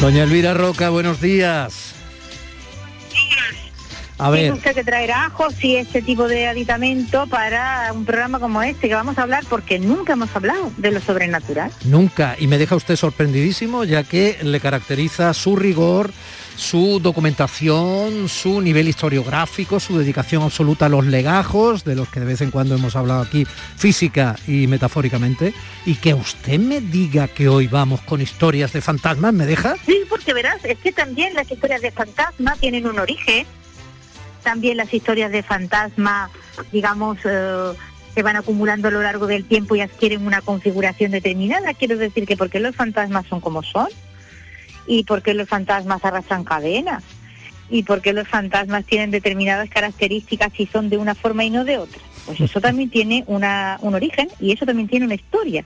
[0.00, 1.85] Doña Elvira Roca, buenos días.
[4.18, 4.40] A ver.
[4.40, 8.88] Tiene usted que traer ajos y este tipo de aditamento para un programa como este
[8.88, 11.70] que vamos a hablar porque nunca hemos hablado de lo sobrenatural.
[11.84, 12.36] Nunca.
[12.38, 16.12] Y me deja usted sorprendidísimo ya que le caracteriza su rigor,
[16.56, 22.26] su documentación, su nivel historiográfico, su dedicación absoluta a los legajos, de los que de
[22.26, 25.52] vez en cuando hemos hablado aquí física y metafóricamente,
[25.84, 29.76] y que usted me diga que hoy vamos con historias de fantasmas, ¿me deja?
[29.84, 33.46] Sí, porque verás, es que también las historias de fantasmas tienen un origen
[34.46, 36.30] también las historias de fantasma,
[36.70, 37.72] digamos, eh,
[38.14, 41.74] se van acumulando a lo largo del tiempo y adquieren una configuración determinada.
[41.74, 43.88] Quiero decir que porque los fantasmas son como son
[44.86, 47.02] y porque los fantasmas arrastran cadenas
[47.68, 51.78] y porque los fantasmas tienen determinadas características y son de una forma y no de
[51.78, 52.00] otra.
[52.24, 55.64] Pues eso también tiene una, un origen y eso también tiene una historia.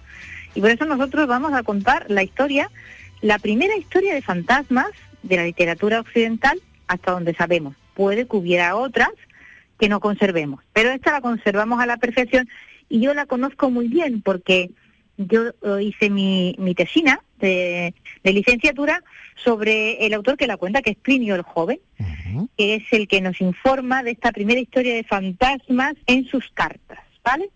[0.54, 2.70] Y por eso nosotros vamos a contar la historia,
[3.20, 4.88] la primera historia de fantasmas
[5.22, 9.10] de la literatura occidental hasta donde sabemos puede que hubiera otras
[9.78, 12.48] que no conservemos, pero esta la conservamos a la perfección
[12.88, 14.70] y yo la conozco muy bien porque
[15.18, 17.92] yo hice mi, mi tesina de,
[18.24, 19.04] licenciatura
[19.36, 21.78] sobre el autor que la cuenta, que es Plinio el Joven,
[22.56, 27.00] que es el que nos informa de esta primera historia de fantasmas en sus cartas,
[27.24, 27.50] ¿vale?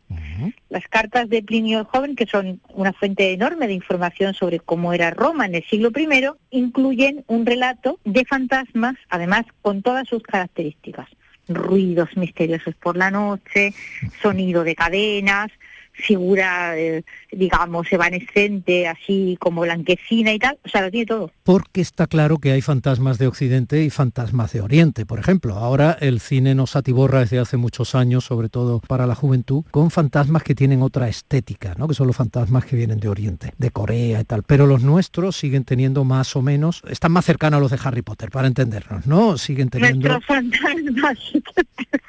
[0.69, 4.93] Las cartas de Plinio el Joven, que son una fuente enorme de información sobre cómo
[4.93, 6.09] era Roma en el siglo I,
[6.51, 11.09] incluyen un relato de fantasmas, además con todas sus características.
[11.49, 13.75] Ruidos misteriosos por la noche,
[14.23, 15.51] sonido de cadenas,
[15.95, 21.31] figura, eh, digamos, evanescente, así como blanquecina y tal, o sea, lo tiene todo.
[21.45, 25.55] Porque está claro que hay fantasmas de Occidente y fantasmas de Oriente, por ejemplo.
[25.55, 29.91] Ahora el cine nos atiborra desde hace muchos años, sobre todo para la juventud, con
[29.91, 31.89] fantasmas que tienen otra estética, ¿no?
[31.89, 34.43] que son los fantasmas que vienen de Oriente, de Corea y tal.
[34.43, 38.03] Pero los nuestros siguen teniendo más o menos, están más cercanos a los de Harry
[38.03, 39.39] Potter, para entendernos, ¿no?
[39.39, 40.09] Siguen teniendo...
[40.09, 41.19] Nuestros fantasmas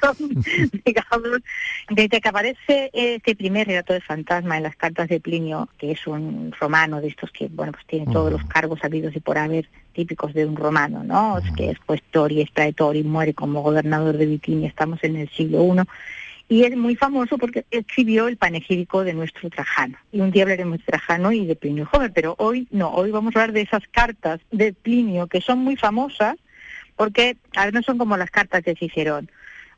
[0.00, 0.16] son,
[0.84, 1.40] digamos,
[1.90, 6.06] desde que aparece este primer relato de fantasma en las cartas de Plinio, que es
[6.06, 9.68] un romano de estos que, bueno, pues tiene todos los cargos habidos y por haber
[9.92, 11.38] típicos de un romano, ¿no?
[11.56, 15.28] Que es puestor y es praetor y muere como gobernador de Bitinia, estamos en el
[15.28, 15.82] siglo I.
[16.48, 19.98] Y es muy famoso porque escribió el panegírico de nuestro Trajano.
[20.12, 23.36] Y un día hablaremos de Trajano y de Plinio Joven, pero hoy no, hoy vamos
[23.36, 26.36] a hablar de esas cartas de Plinio que son muy famosas
[26.94, 29.30] porque, a no son como las cartas de Cicerón.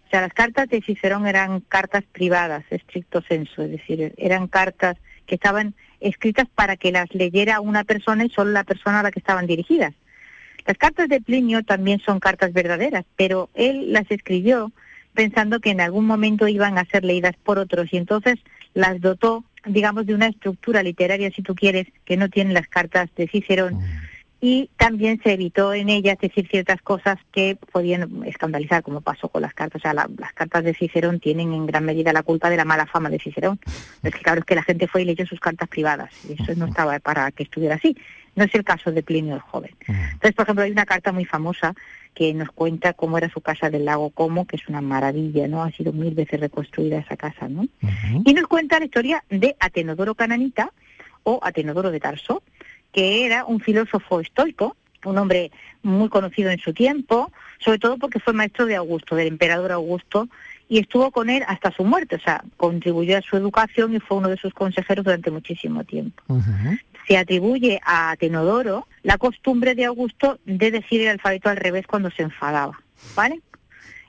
[0.09, 4.97] O sea, las cartas de Cicerón eran cartas privadas, estricto senso, es decir, eran cartas
[5.27, 9.11] que estaban escritas para que las leyera una persona y solo la persona a la
[9.11, 9.93] que estaban dirigidas.
[10.67, 14.73] Las cartas de Plinio también son cartas verdaderas, pero él las escribió
[15.13, 18.39] pensando que en algún momento iban a ser leídas por otros y entonces
[18.73, 23.11] las dotó, digamos, de una estructura literaria, si tú quieres, que no tienen las cartas
[23.15, 23.79] de Cicerón
[24.41, 29.43] y también se evitó en ellas decir ciertas cosas que podían escandalizar, como pasó con
[29.43, 29.81] las cartas.
[29.81, 32.65] O sea, la- las cartas de Cicerón tienen en gran medida la culpa de la
[32.65, 33.59] mala fama de Cicerón.
[34.03, 36.55] Es que claro, es que la gente fue y leyó sus cartas privadas, y eso
[36.57, 37.97] no estaba para que estuviera así.
[38.37, 39.75] No es el caso de Plinio el Joven.
[39.89, 41.75] Entonces, por ejemplo, hay una carta muy famosa
[42.15, 45.65] que nos cuenta cómo era su casa del lago Como, que es una maravilla, ¿no?
[45.65, 47.67] Ha sido mil veces reconstruida esa casa, ¿no?
[48.25, 50.73] Y nos cuenta la historia de Atenodoro Cananita
[51.25, 52.43] o Atenodoro de Tarso,
[52.93, 55.51] que era un filósofo estoico, un hombre
[55.83, 60.29] muy conocido en su tiempo, sobre todo porque fue maestro de Augusto, del emperador Augusto,
[60.69, 64.19] y estuvo con él hasta su muerte, o sea, contribuyó a su educación y fue
[64.19, 66.23] uno de sus consejeros durante muchísimo tiempo.
[67.07, 72.11] Se atribuye a Atenodoro la costumbre de Augusto de decir el alfabeto al revés cuando
[72.11, 72.79] se enfadaba,
[73.17, 73.41] ¿vale?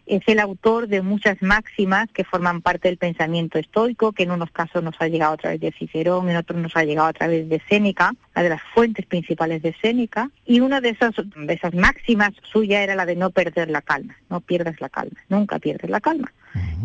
[0.10, 4.50] Es el autor de muchas máximas que forman parte del pensamiento estoico, que en unos
[4.50, 7.48] casos nos ha llegado a través de Cicerón, en otros nos ha llegado a través
[7.48, 11.76] de Séneca, la de las fuentes principales de Séneca, y una de esas, de esas
[11.76, 15.92] máximas suya era la de no perder la calma, no pierdas la calma, nunca pierdes
[15.92, 16.34] la calma.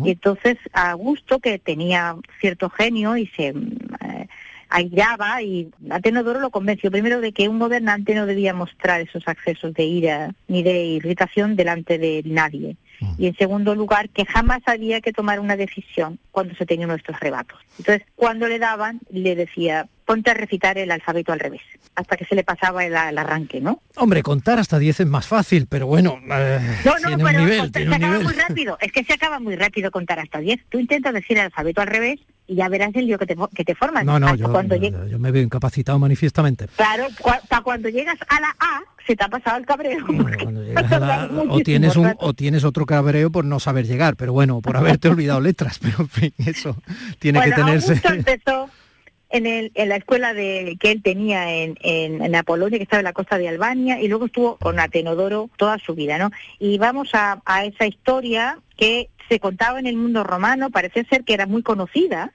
[0.03, 4.27] Y entonces Augusto, que tenía cierto genio y se eh,
[4.69, 9.73] airaba, y Atenodoro lo convenció primero de que un gobernante no debía mostrar esos accesos
[9.73, 12.77] de ira ni de irritación delante de nadie.
[13.17, 17.19] Y en segundo lugar, que jamás había que tomar una decisión cuando se tenían nuestros
[17.19, 17.59] rebatos.
[17.77, 21.61] Entonces, cuando le daban, le decía, ponte a recitar el alfabeto al revés,
[21.95, 23.81] hasta que se le pasaba el, el arranque, ¿no?
[23.95, 27.39] Hombre, contar hasta 10 es más fácil, pero bueno, eh, No, no, tiene un pero
[27.39, 28.23] nivel, contar- tiene se un acaba nivel.
[28.35, 28.77] muy rápido.
[28.81, 30.59] Es que se acaba muy rápido contar hasta 10.
[30.69, 33.65] Tú intentas decir el alfabeto al revés y ya verás el lío que te, que
[33.65, 34.05] te formas.
[34.05, 36.67] No, no, yo, cuando me veo incapacitado manifiestamente.
[36.75, 37.07] Claro,
[37.49, 40.05] para cuando llegas a la A, se te ha pasado el cabreo.
[40.75, 44.61] A la- o tienes un o tienes otro cabreo por no saber llegar, pero bueno,
[44.61, 46.75] por haberte olvidado letras, pero en fin, eso
[47.19, 47.91] tiene bueno, que tenerse.
[47.93, 48.69] Augusto empezó
[49.29, 52.99] en, el, en la escuela de, que él tenía en, en, en Apolonia, que estaba
[52.99, 56.31] en la costa de Albania, y luego estuvo con Atenodoro toda su vida, ¿no?
[56.59, 61.23] Y vamos a, a esa historia que se contaba en el mundo romano, parece ser
[61.23, 62.31] que era muy conocida,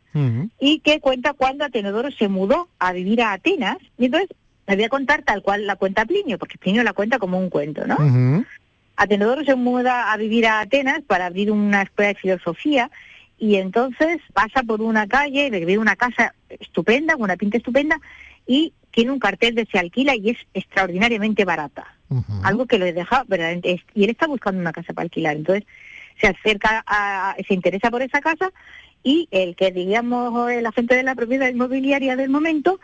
[0.59, 4.29] y que cuenta cuando Atenodoro se mudó a vivir a Atenas, y entonces
[4.66, 7.48] me voy a contar tal cual la cuenta Plinio, porque Plinio la cuenta como un
[7.48, 7.96] cuento, ¿no?
[8.96, 12.90] Atenodoro se muda a vivir a Atenas para abrir una escuela de filosofía
[13.40, 17.98] y entonces pasa por una calle, ve una casa estupenda, con una pinta estupenda
[18.46, 21.96] y tiene un cartel de se alquila y es extraordinariamente barata.
[22.44, 23.72] Algo que lo deja verdaderamente...
[23.72, 25.37] es- Y él está buscando una casa para alquilar.
[25.37, 25.64] Entonces
[26.20, 28.53] se acerca, a, se interesa por esa casa
[29.03, 32.79] y el que digamos el agente de la propiedad inmobiliaria del momento,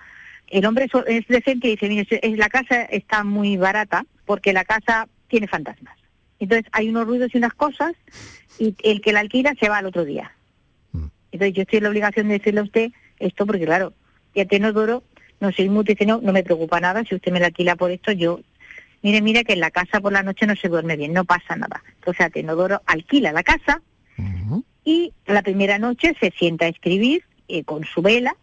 [0.48, 5.08] el hombre es- decente y dice, mire, la casa está muy barata porque la casa
[5.28, 5.96] tiene fantasmas.
[6.38, 7.92] Entonces hay unos ruidos y unas cosas
[8.58, 10.32] y el que la alquila se va al otro día.
[11.36, 13.92] Entonces yo estoy en la obligación de decirle a usted esto porque claro,
[14.34, 15.04] y a Tenodoro
[15.40, 17.76] no se inmute y dice, no, no me preocupa nada, si usted me la alquila
[17.76, 18.40] por esto, yo,
[19.02, 21.56] mire, mire que en la casa por la noche no se duerme bien, no pasa
[21.56, 21.82] nada.
[21.96, 23.82] Entonces a Tenodoro alquila la casa
[24.84, 28.34] y la primera noche se sienta a escribir eh, con su vela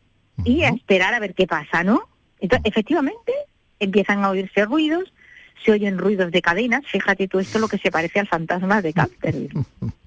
[0.43, 2.07] y a esperar a ver qué pasa, ¿no?
[2.39, 3.31] Entonces, efectivamente,
[3.79, 5.13] empiezan a oírse ruidos,
[5.63, 8.81] se oyen ruidos de cadenas, fíjate tú esto es lo que se parece al fantasma
[8.81, 9.63] de Canterville.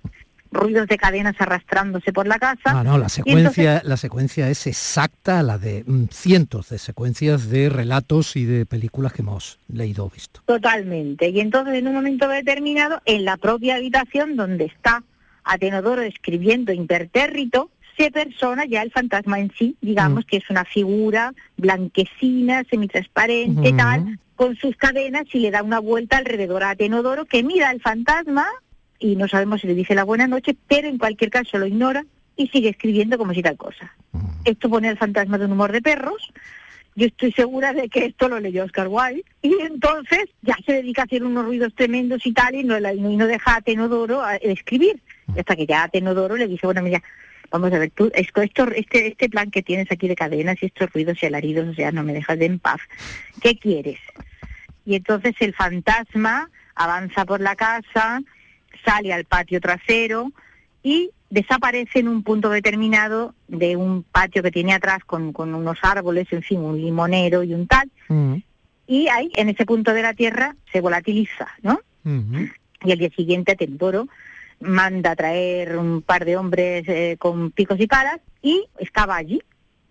[0.50, 2.72] ruidos de cadenas arrastrándose por la casa.
[2.72, 6.78] No, no, la secuencia, entonces- la secuencia es exacta a la de mm, cientos de
[6.78, 10.40] secuencias de relatos y de películas que hemos leído o visto.
[10.46, 11.28] Totalmente.
[11.30, 15.02] Y entonces en un momento determinado, en la propia habitación donde está
[15.44, 21.32] Atenodoro escribiendo impertérrito, se persona ya el fantasma en sí, digamos que es una figura
[21.56, 23.76] blanquecina, semitransparente, Ujú.
[23.76, 27.80] tal, con sus cadenas y le da una vuelta alrededor a Atenodoro que mira al
[27.80, 28.46] fantasma
[28.98, 32.04] y no sabemos si le dice la buena noche, pero en cualquier caso lo ignora
[32.36, 33.92] y sigue escribiendo como si tal cosa.
[34.44, 36.32] Esto pone al fantasma de un humor de perros.
[36.94, 41.02] Yo estoy segura de que esto lo leyó Oscar Wilde y entonces ya se dedica
[41.02, 44.22] a hacer unos ruidos tremendos y tal y no, la- y no deja a Tenodoro
[44.22, 45.02] a- escribir.
[45.34, 47.02] Y hasta que ya a Tenodoro le dice, bueno, mira,
[47.50, 50.66] vamos a ver, tú, esto, esto, este, este plan que tienes aquí de cadenas y
[50.66, 52.80] estos ruidos y alaridos, o sea, no me dejas de en paz.
[53.42, 53.98] ¿Qué quieres?
[54.86, 58.22] Y entonces el fantasma avanza por la casa,
[58.86, 60.30] sale al patio trasero
[60.82, 65.78] y desaparece en un punto determinado de un patio que tiene atrás con, con unos
[65.82, 67.90] árboles, en fin, un limonero y un tal.
[68.86, 71.80] Y ahí, en ese punto de la tierra, se volatiliza, ¿no?
[72.84, 74.06] Y al día siguiente Tendoro
[74.60, 79.42] manda a traer un par de hombres eh, con picos y palas y excava allí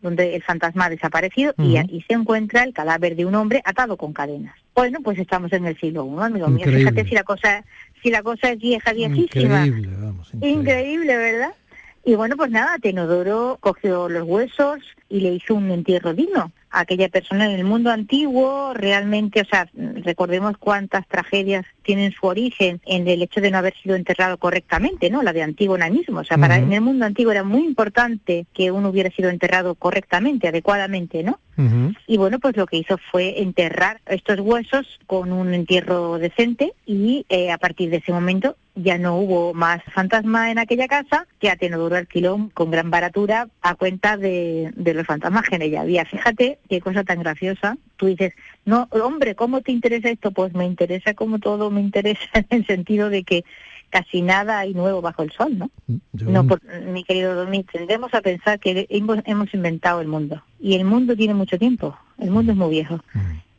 [0.01, 1.88] donde el fantasma ha desaparecido y, Ujú.
[1.89, 4.55] y se encuentra el cadáver de un hombre atado con cadenas.
[4.74, 6.59] Bueno, pues estamos en el siglo I, amigo mío.
[6.59, 6.80] Increíble.
[6.91, 7.65] Fíjate si la cosa,
[8.06, 9.66] si la cosa es vieja, viejísima.
[9.66, 10.32] Increíble, vamos.
[10.39, 11.53] Increíble, ¿verdad?
[12.03, 14.78] Y bueno, pues nada, Tenodoro cogió los huesos
[15.10, 18.76] y le hizo un entierro digno a aquella persona en el mundo antiguo.
[18.76, 19.68] Realmente, o sea,
[20.03, 25.10] recordemos cuántas tragedias tienen su origen en el hecho de no haber sido enterrado correctamente,
[25.10, 25.24] ¿no?
[25.24, 26.20] La de Antígona mismo.
[26.20, 29.74] O sea, para en el mundo antiguo era muy importante que uno hubiera sido enterrado
[29.74, 31.39] correctamente, adecuadamente, ¿no?
[32.08, 37.26] Y bueno, pues lo que hizo fue enterrar estos huesos con un entierro decente y
[37.30, 41.49] eh, a partir de ese momento ya no hubo más fantasma en aquella casa que
[41.49, 45.82] a Tenodoro alquiló con gran baratura a cuenta de, de los fantasmas que en ella
[45.82, 46.03] había.
[46.03, 47.78] Fíjate qué cosa tan graciosa.
[47.95, 48.34] Tú dices,
[48.66, 50.32] no, hombre, ¿cómo te interesa esto?
[50.32, 53.45] Pues me interesa como todo me interesa en el sentido de que
[53.96, 55.70] casi nada hay nuevo bajo el sol, ¿no?
[56.12, 56.62] No, por-
[56.93, 60.43] mi querido Domínguez, tendemos a pensar que hemos, hemos inventado el mundo.
[60.60, 61.98] Y el mundo tiene mucho tiempo.
[62.20, 63.00] El mundo es muy viejo.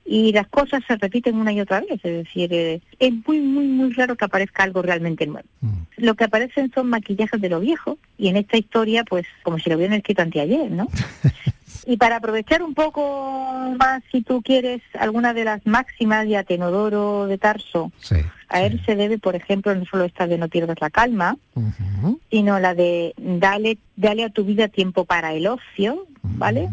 [0.05, 1.93] Y las cosas se repiten una y otra vez.
[2.05, 5.49] Es decir, eh, es muy, muy, muy raro que aparezca algo realmente nuevo.
[5.97, 7.97] Lo que aparecen son maquillajes de lo viejo.
[8.19, 10.87] Y en esta historia, pues, como si lo hubieran escrito anteayer, ¿no?
[11.89, 17.29] Y para aprovechar un poco más, si tú quieres, alguna de las máximas de Atenodoro
[17.29, 17.93] de Tarso,
[18.49, 21.37] a él se debe, por ejemplo, no solo esta de no pierdas la calma,
[22.29, 26.69] sino la de dale, dale a tu vida tiempo para el ocio, ¿vale?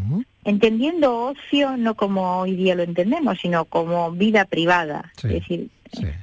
[0.45, 5.11] Entendiendo ocio no como hoy día lo entendemos, sino como vida privada.
[5.17, 5.69] Es decir,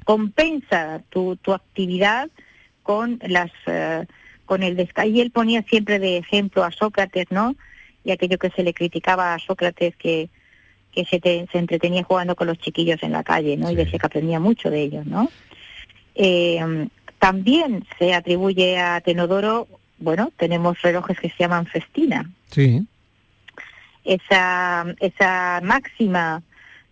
[0.05, 2.29] compensa tu, tu actividad
[2.83, 4.05] con las eh,
[4.47, 5.13] con el descanso.
[5.13, 7.55] Y él ponía siempre de ejemplo a Sócrates, ¿no?
[8.05, 10.29] Y aquello que se le criticaba a Sócrates que,
[10.93, 13.71] que se, te- se entretenía jugando con los chiquillos en la calle, ¿no?
[13.71, 15.31] Y decía que aprendía mucho de ellos, ¿no?
[16.15, 16.89] Eh,
[17.19, 22.31] también se atribuye a Tenodoro, bueno, tenemos relojes que se llaman festina.
[22.51, 22.87] Sí.
[24.05, 26.43] Esa, esa máxima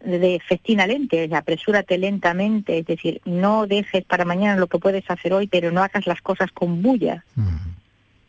[0.04, 5.10] de festina lente, de apresúrate lentamente, es decir, no dejes para mañana lo que puedes
[5.10, 7.24] hacer hoy, pero no hagas las cosas con bulla.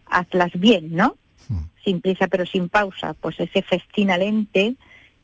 [0.09, 1.15] Hazlas bien, ¿no?
[1.83, 3.13] Sin prisa pero sin pausa.
[3.13, 4.75] Pues ese festina lente,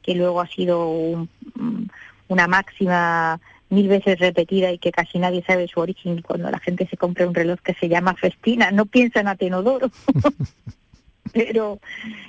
[0.01, 1.91] que luego ha sido un- un-
[2.27, 6.87] una máxima mil veces repetida y que casi nadie sabe su origen, cuando la gente
[6.87, 9.89] se compra un reloj que se llama festina, no piensa en Atenodoro.
[11.33, 11.79] pero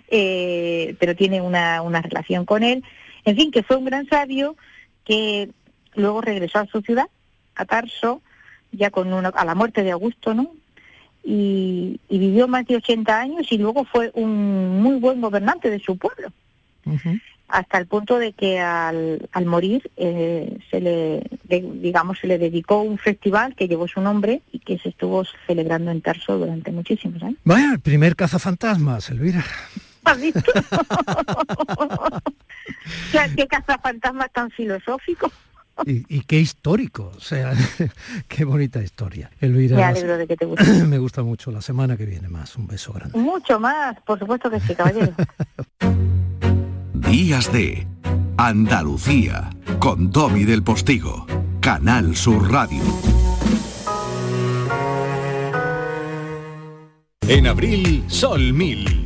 [0.09, 2.82] eh, pero tiene una, una relación con él.
[3.24, 4.57] En fin, que fue un gran sabio
[5.05, 5.51] que
[5.94, 7.07] luego regresó a su ciudad,
[7.55, 8.22] a Tarso,
[8.72, 10.51] ya con una, a la muerte de Augusto, ¿no?
[11.29, 15.81] Y, y vivió más de 80 años y luego fue un muy buen gobernante de
[15.81, 16.29] su pueblo,
[17.49, 22.39] hasta el punto de que al, al morir eh, se le, de- digamos, se le
[22.39, 26.70] dedicó un festival que llevó su nombre y que se estuvo celebrando en Tarso durante
[26.70, 27.39] muchísimos años.
[27.45, 29.45] Vaya, el primer cazafantasmas, Elvira.
[30.05, 30.41] ¿Has visto?
[33.37, 35.33] qué cazafantasmas tan filosófico.
[35.85, 37.53] Y, y qué histórico, o sea,
[38.29, 39.31] qué bonita historia.
[39.41, 40.64] Elvira, Me alegro de que te guste.
[40.85, 41.51] me gusta mucho.
[41.51, 42.57] La semana que viene más.
[42.57, 43.18] Un beso grande.
[43.18, 45.12] Mucho más, por supuesto que sí, caballero.
[46.95, 47.87] Días de
[48.39, 51.27] Andalucía con Domi del Postigo,
[51.61, 52.83] Canal Sur Radio.
[57.29, 59.05] En abril, Sol 1000.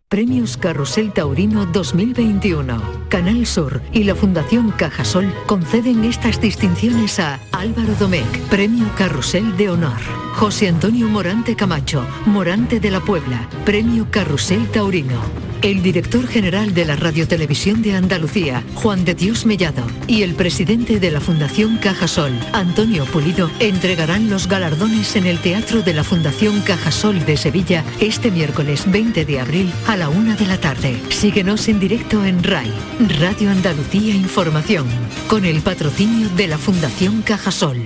[0.11, 2.81] Premios Carrusel Taurino 2021.
[3.07, 9.69] Canal Sur y la Fundación Cajasol conceden estas distinciones a Álvaro Domecq, Premio Carrusel de
[9.69, 10.01] Honor.
[10.35, 15.50] José Antonio Morante Camacho, Morante de la Puebla, Premio Carrusel Taurino.
[15.61, 20.99] El director general de la Radiotelevisión de Andalucía, Juan de Dios Mellado, y el presidente
[20.99, 26.61] de la Fundación Cajasol, Antonio Pulido, entregarán los galardones en el Teatro de la Fundación
[26.61, 30.99] Cajasol de Sevilla este miércoles 20 de abril a la una de la tarde.
[31.09, 32.71] Síguenos en directo en RAI,
[33.19, 34.87] Radio Andalucía Información,
[35.27, 37.85] con el patrocinio de la Fundación Cajasol.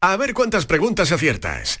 [0.00, 1.80] A ver cuántas preguntas aciertas.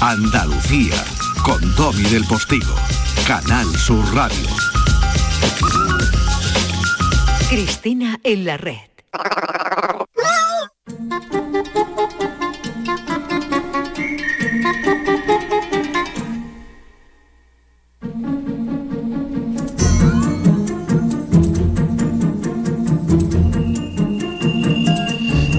[0.00, 0.94] Andalucía
[1.44, 2.74] con Domi del Postigo.
[3.26, 4.48] Canal Sur Radio.
[7.50, 8.78] Cristina en la red.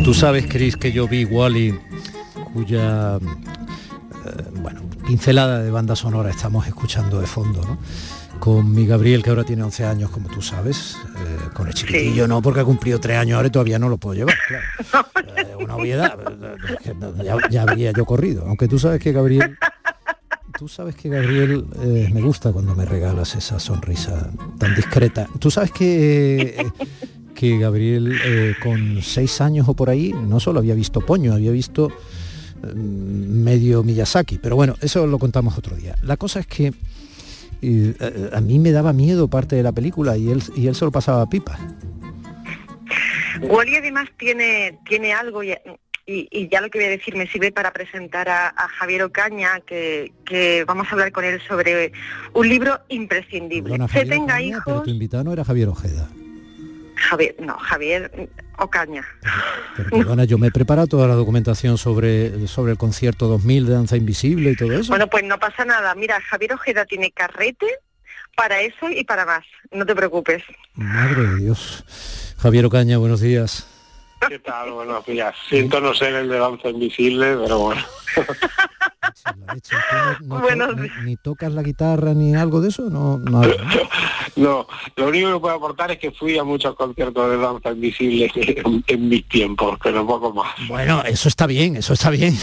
[0.03, 1.79] Tú sabes, Cris, que yo vi Wally,
[2.53, 3.19] cuya
[5.11, 7.77] pincelada de banda sonora estamos escuchando de fondo, ¿no?
[8.39, 12.29] Con mi Gabriel, que ahora tiene 11 años, como tú sabes, eh, con el chiquitillo
[12.29, 15.07] no, porque ha cumplido 3 años ahora y todavía no lo puedo llevar, claro.
[15.35, 16.17] Eh, una obviedad,
[16.85, 16.93] eh,
[17.25, 19.57] ya, ya habría yo corrido, aunque tú sabes que Gabriel...
[20.57, 25.27] Tú sabes que Gabriel eh, me gusta cuando me regalas esa sonrisa tan discreta.
[25.39, 26.71] Tú sabes que,
[27.33, 31.51] que Gabriel eh, con seis años o por ahí no solo había visto Poño, había
[31.51, 31.89] visto
[32.75, 34.37] medio Miyazaki.
[34.37, 35.95] Pero bueno, eso lo contamos otro día.
[36.03, 36.73] La cosa es que
[37.61, 40.75] eh, a, a mí me daba miedo parte de la película y él, y él
[40.75, 41.57] se lo pasaba a pipa.
[43.41, 45.51] Wally además tiene, tiene algo, y,
[46.05, 49.03] y- y ya lo que voy a decir me sirve para presentar a, a Javier
[49.03, 51.91] Ocaña, que, que vamos a hablar con él sobre
[52.33, 53.77] un libro imprescindible.
[53.91, 56.09] Se tenga Ocaña, Pero hijos, tu invitado no era Javier Ojeda.
[56.95, 58.29] Javier, no, Javier
[58.61, 59.03] Ocaña.
[59.75, 63.73] Pero perdona, yo me he preparado toda la documentación sobre, sobre el concierto 2000 de
[63.73, 64.89] Danza Invisible y todo eso.
[64.89, 65.95] Bueno, pues no pasa nada.
[65.95, 67.65] Mira, Javier Ojeda tiene carrete
[68.35, 69.43] para eso y para más.
[69.71, 70.43] No te preocupes.
[70.75, 71.83] Madre de Dios.
[72.37, 73.67] Javier Ocaña, buenos días.
[74.27, 74.71] ¿Qué tal?
[74.71, 75.33] Buenos días.
[75.49, 77.81] Siento no ser el de danza invisible, pero bueno.
[80.21, 82.83] No to- ni, ni tocas la guitarra ni algo de eso?
[82.89, 83.41] No, ¿no?
[84.37, 84.65] No,
[84.95, 88.83] lo único que puedo aportar es que fui a muchos conciertos de danza invisible en,
[88.87, 90.53] en mis tiempos, pero poco más.
[90.69, 92.37] Bueno, eso está bien, eso está bien.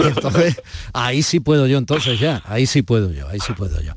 [0.00, 0.60] entonces,
[0.92, 3.92] ahí sí puedo yo entonces ya, ahí sí puedo yo, ahí sí puedo yo.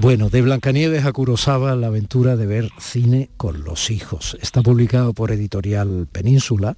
[0.00, 4.38] Bueno, de Blancanieves a Kurosawa, la aventura de ver cine con los hijos.
[4.40, 6.76] Está publicado por Editorial Península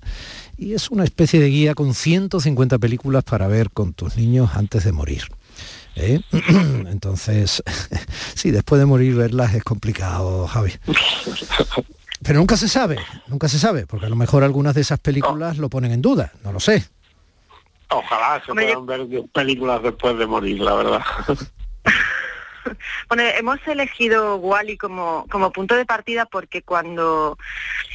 [0.56, 4.84] y es una especie de guía con 150 películas para ver con tus niños antes
[4.84, 5.24] de morir.
[5.96, 6.22] ¿eh?
[6.32, 7.62] Entonces,
[8.34, 10.72] sí, después de morir verlas es complicado, Javi.
[12.22, 12.96] Pero nunca se sabe,
[13.26, 16.32] nunca se sabe, porque a lo mejor algunas de esas películas lo ponen en duda,
[16.42, 16.88] no lo sé.
[17.90, 21.02] Ojalá se puedan ver películas después de morir, la verdad.
[23.08, 27.38] Bueno, hemos elegido Wally como, como punto de partida porque cuando,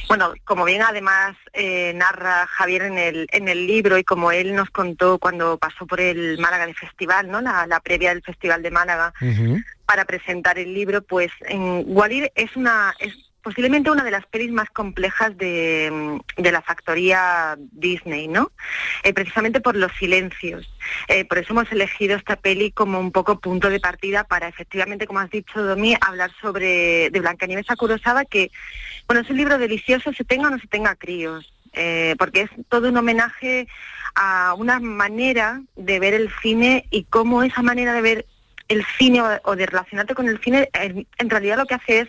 [0.08, 4.54] bueno, como bien además eh, narra Javier en el, en el libro y como él
[4.54, 7.40] nos contó cuando pasó por el Málaga de Festival, ¿no?
[7.40, 9.12] La, la previa del Festival de Málaga
[9.86, 13.14] para presentar el libro, pues en Wally es una es
[13.46, 18.50] posiblemente una de las pelis más complejas de, mm, de la factoría Disney, ¿no?
[19.04, 20.68] Eh, precisamente por los silencios.
[21.06, 25.06] Eh, por eso hemos elegido esta peli como un poco punto de partida para efectivamente,
[25.06, 28.50] como has dicho, Domi, hablar sobre de Blancanieves a Kurosawa, que,
[29.06, 32.50] bueno, es un libro delicioso, se tenga o no se tenga críos, eh, porque es
[32.68, 33.68] todo un homenaje
[34.16, 38.26] a una manera de ver el cine y cómo esa manera de ver
[38.66, 42.08] el cine o, de relacionarte con el cine en realidad lo que hace es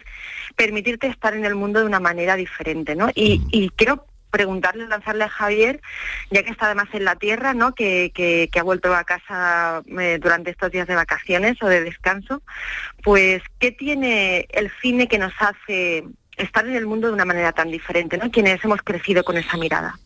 [0.58, 3.10] permitirte estar en el mundo de una manera diferente, ¿no?
[3.16, 5.82] Y, y quiero preguntarle, lanzarle a Javier,
[6.32, 7.74] ya que está además en la tierra, ¿no?
[7.74, 11.84] Que, que, que ha vuelto a casa eh, durante estos días de vacaciones o de
[11.84, 12.42] descanso,
[13.04, 16.04] pues ¿qué tiene el cine que nos hace
[16.36, 18.30] estar en el mundo de una manera tan diferente, ¿no?
[18.30, 19.98] Quienes hemos crecido con esa mirada.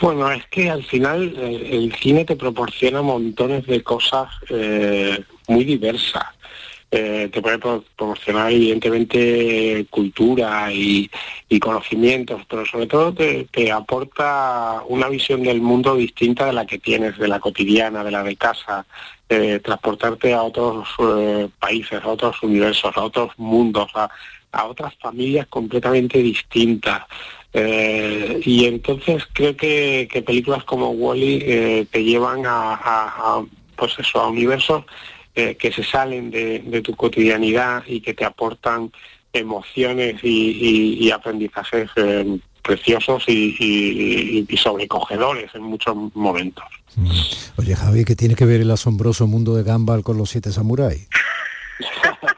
[0.00, 5.64] Bueno, es que al final eh, el cine te proporciona montones de cosas eh, muy
[5.64, 6.24] diversas.
[6.94, 11.10] Eh, te puede proporcionar evidentemente cultura y,
[11.58, 17.16] conocimientos, pero sobre todo te, aporta una visión del mundo distinta de la que tienes,
[17.16, 18.84] de la cotidiana, de la de casa,
[19.62, 24.10] transportarte a otros eh, países, a otros universos, a otros mundos, a,
[24.66, 27.04] otras familias completamente distintas.
[27.54, 33.42] Eh, y entonces creo que, películas como Wally te llevan a,
[33.76, 34.84] pues eso, a universos
[35.34, 38.92] eh, que se salen de, tu cotidianidad y que te aportan
[39.32, 46.64] emociones y, aprendizajes eh, preciosos y, sobrecogedores en muchos momentos.
[46.96, 47.10] Mm.
[47.56, 51.08] Oye Javi, ¿qué tiene que ver el asombroso mundo de Gambal con los siete samuráis?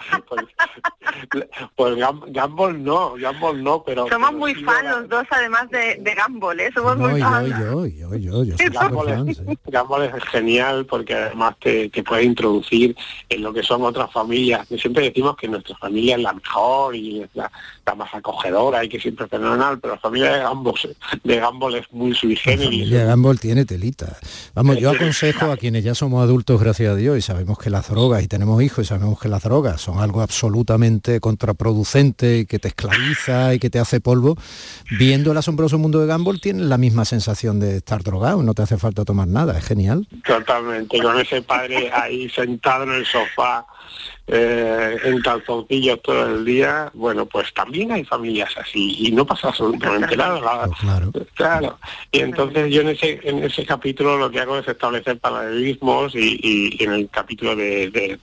[1.74, 4.08] pues, Gumball no, Gumball no, pero...
[4.08, 6.70] Somos muy fans los dos, además de, de Gumball, ¿eh?
[6.74, 7.48] Somos muy fans.
[7.48, 8.56] Yo, yo, yo, yo,
[9.72, 12.96] Gumball, es, genial porque además te, te, puede introducir
[13.28, 14.66] en lo que son otras familias.
[14.78, 17.50] Siempre decimos que nuestra familia es la mejor y es la,
[17.96, 21.92] más acogedora y que siempre es fenomenal, pero la familia de Gumball, de Gumball es
[21.92, 22.64] muy sui generis.
[22.64, 24.16] La familia de Gumball tiene telita.
[24.54, 27.88] Vamos, yo aconsejo a quienes ya somos adultos, gracias a Dios, y sabemos que las
[27.88, 32.68] drogas, y tenemos hijos, y sabemos que las drogas son algo absolutamente contraproducente que te
[32.68, 34.36] esclaviza y que te hace polvo,
[34.98, 38.62] viendo el asombroso mundo de Gumball tienes la misma sensación de estar drogado, no te
[38.62, 40.06] hace falta tomar nada, es genial.
[40.26, 43.66] Totalmente, con ese padre ahí sentado en el sofá
[44.26, 49.48] eh, en calzoncillos todo el día, bueno, pues también hay familias así y no pasa
[49.48, 50.40] absolutamente nada.
[50.80, 51.12] Claro.
[51.34, 51.78] claro.
[52.10, 56.40] Y entonces yo en ese, en ese capítulo lo que hago es establecer paralelismos y,
[56.42, 58.18] y en el capítulo de,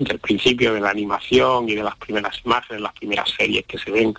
[0.00, 3.90] del principio de la animación y de las primeras imágenes, las primeras series que se
[3.90, 4.14] ven.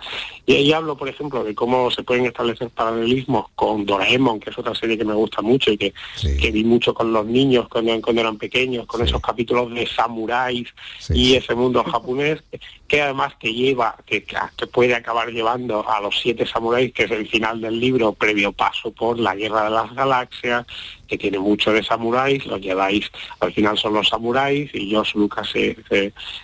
[0.46, 4.58] Y ahí hablo, por ejemplo, de cómo se pueden establecer paralelismos con Doraemon, que es
[4.58, 5.92] otra serie que me gusta mucho y que,
[6.40, 10.72] que vi mucho con los niños cuando, cuando eran pequeños, con esos capítulos de samuráis
[11.10, 12.42] y ese mundo japonés,
[12.88, 17.10] que además te lleva, que, que puede acabar llevando a los siete samuráis, que es
[17.10, 20.66] el final del libro, previo paso por la guerra de las galaxias,
[21.12, 25.46] que tiene mucho de samuráis, los lleváis, al final son los samuráis, y George Lucas
[25.50, 25.76] se,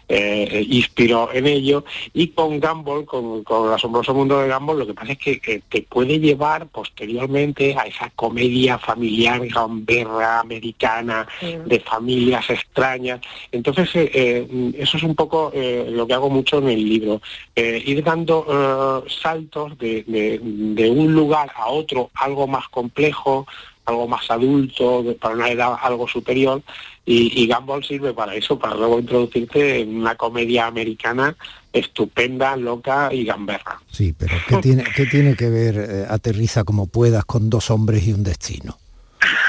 [0.08, 4.92] eh, inspiró en ello, y con Gumball, con, el asombroso mundo de Gumball, lo que
[4.92, 12.50] pasa es que, te puede llevar posteriormente a esa comedia familiar gamberra americana, de familias
[12.50, 13.20] extrañas.
[13.50, 17.20] Entonces, eh, eh, eso es un poco lo que hago mucho en el libro,
[17.54, 23.46] ir dando saltos de, de un lugar a otro, algo más complejo,
[23.88, 26.62] algo más adulto, para una edad algo superior,
[27.06, 31.34] y, y, Gumball sirve para eso, para luego introducirte en una comedia americana
[31.72, 33.80] estupenda, loca y gamberra.
[33.90, 38.06] Sí, pero ¿qué tiene, ¿qué tiene que ver eh, Aterriza como puedas con dos hombres
[38.06, 38.78] y un destino?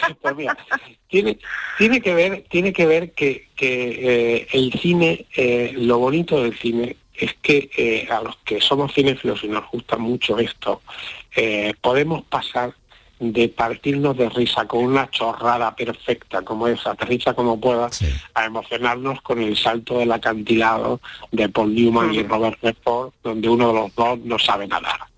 [0.22, 0.56] pues mira,
[1.08, 1.38] tiene,
[1.78, 6.56] tiene que ver, tiene que ver que, que eh, el cine, eh, lo bonito del
[6.58, 10.80] cine es que a los que somos cinéfilos y nos gusta mucho esto,
[11.82, 12.74] podemos pasar
[13.20, 17.90] de partirnos de risa con una chorrada perfecta como esa, risa como pueda,
[18.34, 23.68] a emocionarnos con el salto del acantilado de Paul Newman y Robert Redford, donde uno
[23.68, 25.09] de los dos no sabe nadar.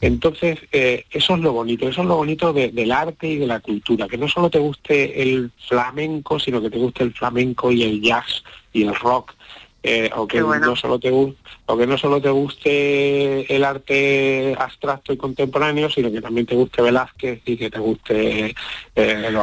[0.00, 3.60] Entonces, eh, eso es lo bonito, eso es lo bonito del arte y de la
[3.60, 7.82] cultura, que no solo te guste el flamenco, sino que te guste el flamenco y
[7.82, 9.34] el jazz y el rock
[9.80, 15.12] eh, o, que no solo te, o que no solo te guste el arte abstracto
[15.12, 18.54] y contemporáneo, sino que también te guste Velázquez y que te guste eh,
[18.94, 19.38] el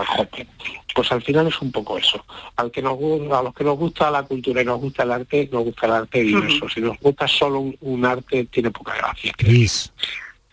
[0.93, 2.25] Pues al final es un poco eso.
[2.57, 2.97] Al que nos,
[3.31, 5.93] a los que nos gusta la cultura y nos gusta el arte, nos gusta el
[5.93, 6.67] arte diverso.
[6.67, 9.31] Si nos gusta solo un, arte, tiene poca gracia.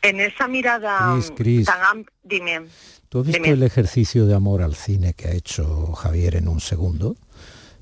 [0.03, 1.17] En esa mirada
[1.65, 2.63] tan dime.
[3.09, 6.61] ¿Tú has visto el ejercicio de amor al cine que ha hecho Javier en un
[6.61, 7.17] segundo?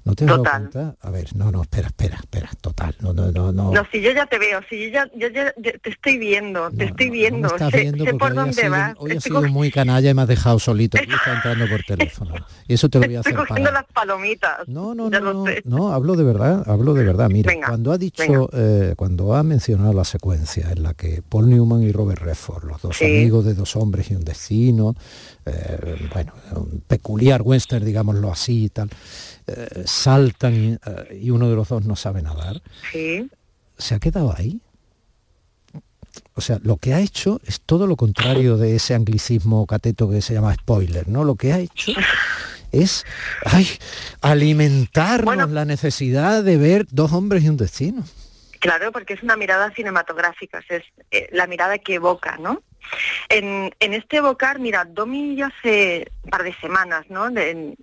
[0.05, 0.96] ¿No te has cuenta?
[1.03, 3.70] A ver, no, no, espera, espera, espera, total, no, no, no, no.
[3.70, 6.84] No, si yo ya te veo, si yo ya, yo ya, te estoy viendo, te
[6.84, 8.94] estoy viendo, sé, por dónde vas.
[8.98, 12.34] Hoy ha sido muy canalla y me has dejado solito, y está entrando por teléfono.
[12.66, 14.66] Y eso te lo voy a hacer Estoy cogiendo las palomitas.
[14.68, 17.28] No, no, no, no, hablo de verdad, hablo de verdad.
[17.28, 21.82] Mira, cuando ha dicho, eh, cuando ha mencionado la secuencia en la que Paul Newman
[21.82, 24.94] y Robert Redford, los dos amigos de dos hombres y un destino,
[25.44, 28.90] eh, bueno, un peculiar western, digámoslo así y tal,
[29.57, 32.61] eh, saltan eh, y, uno de los dos no sabe nadar,
[33.78, 34.61] se ha quedado ahí.
[36.34, 40.22] O sea, lo que ha hecho es todo lo contrario de ese anglicismo cateto que
[40.22, 41.24] se llama spoiler, ¿no?
[41.24, 41.92] Lo que ha hecho
[42.72, 43.05] es
[43.44, 43.68] ay,
[44.20, 48.05] alimentarnos la necesidad de ver dos hombres y un destino.
[48.61, 52.62] Claro, porque es una mirada cinematográfica, es eh, la mirada que evoca, ¿no?
[53.28, 57.28] En, en, este evocar, mira, Domi ya hace un par de semanas, ¿no?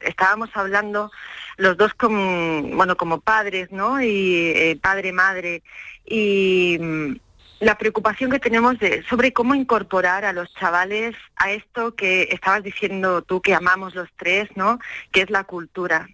[0.01, 1.11] estábamos hablando
[1.57, 4.01] los dos como, bueno, como padres, ¿no?
[4.01, 5.63] Y eh, padre, madre,
[6.05, 7.15] y mm,
[7.59, 12.63] la preocupación que tenemos de, sobre cómo incorporar a los chavales a esto que estabas
[12.63, 14.79] diciendo tú, que amamos los tres, ¿no?
[15.11, 16.07] Que es la cultura.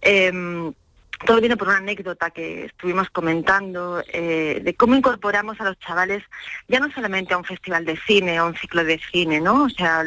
[0.00, 0.72] Em,
[1.24, 6.22] todo viene por una anécdota que estuvimos comentando eh, de cómo incorporamos a los chavales
[6.66, 9.64] ya no solamente a un festival de cine, a un ciclo de cine, ¿no?
[9.64, 10.04] O sea,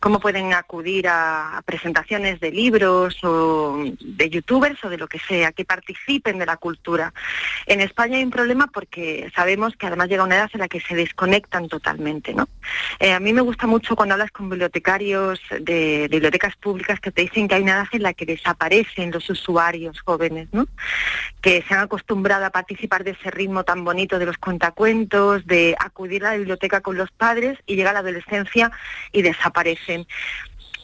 [0.00, 5.52] cómo pueden acudir a, presentaciones de libros o de youtubers o de lo que sea,
[5.52, 7.12] que participen de la cultura.
[7.66, 10.80] En España hay un problema porque sabemos que además llega una edad en la que
[10.80, 12.48] se desconectan totalmente, ¿no?
[12.98, 17.22] Eh, a mí me gusta mucho cuando hablas con bibliotecarios de bibliotecas públicas que te
[17.22, 20.45] dicen que hay una edad en la que desaparecen los usuarios jóvenes
[21.40, 25.76] que se han acostumbrado a participar de ese ritmo tan bonito de los cuentacuentos, de
[25.78, 28.70] acudir a la biblioteca con los padres y llega la adolescencia
[29.12, 30.06] y desaparecen.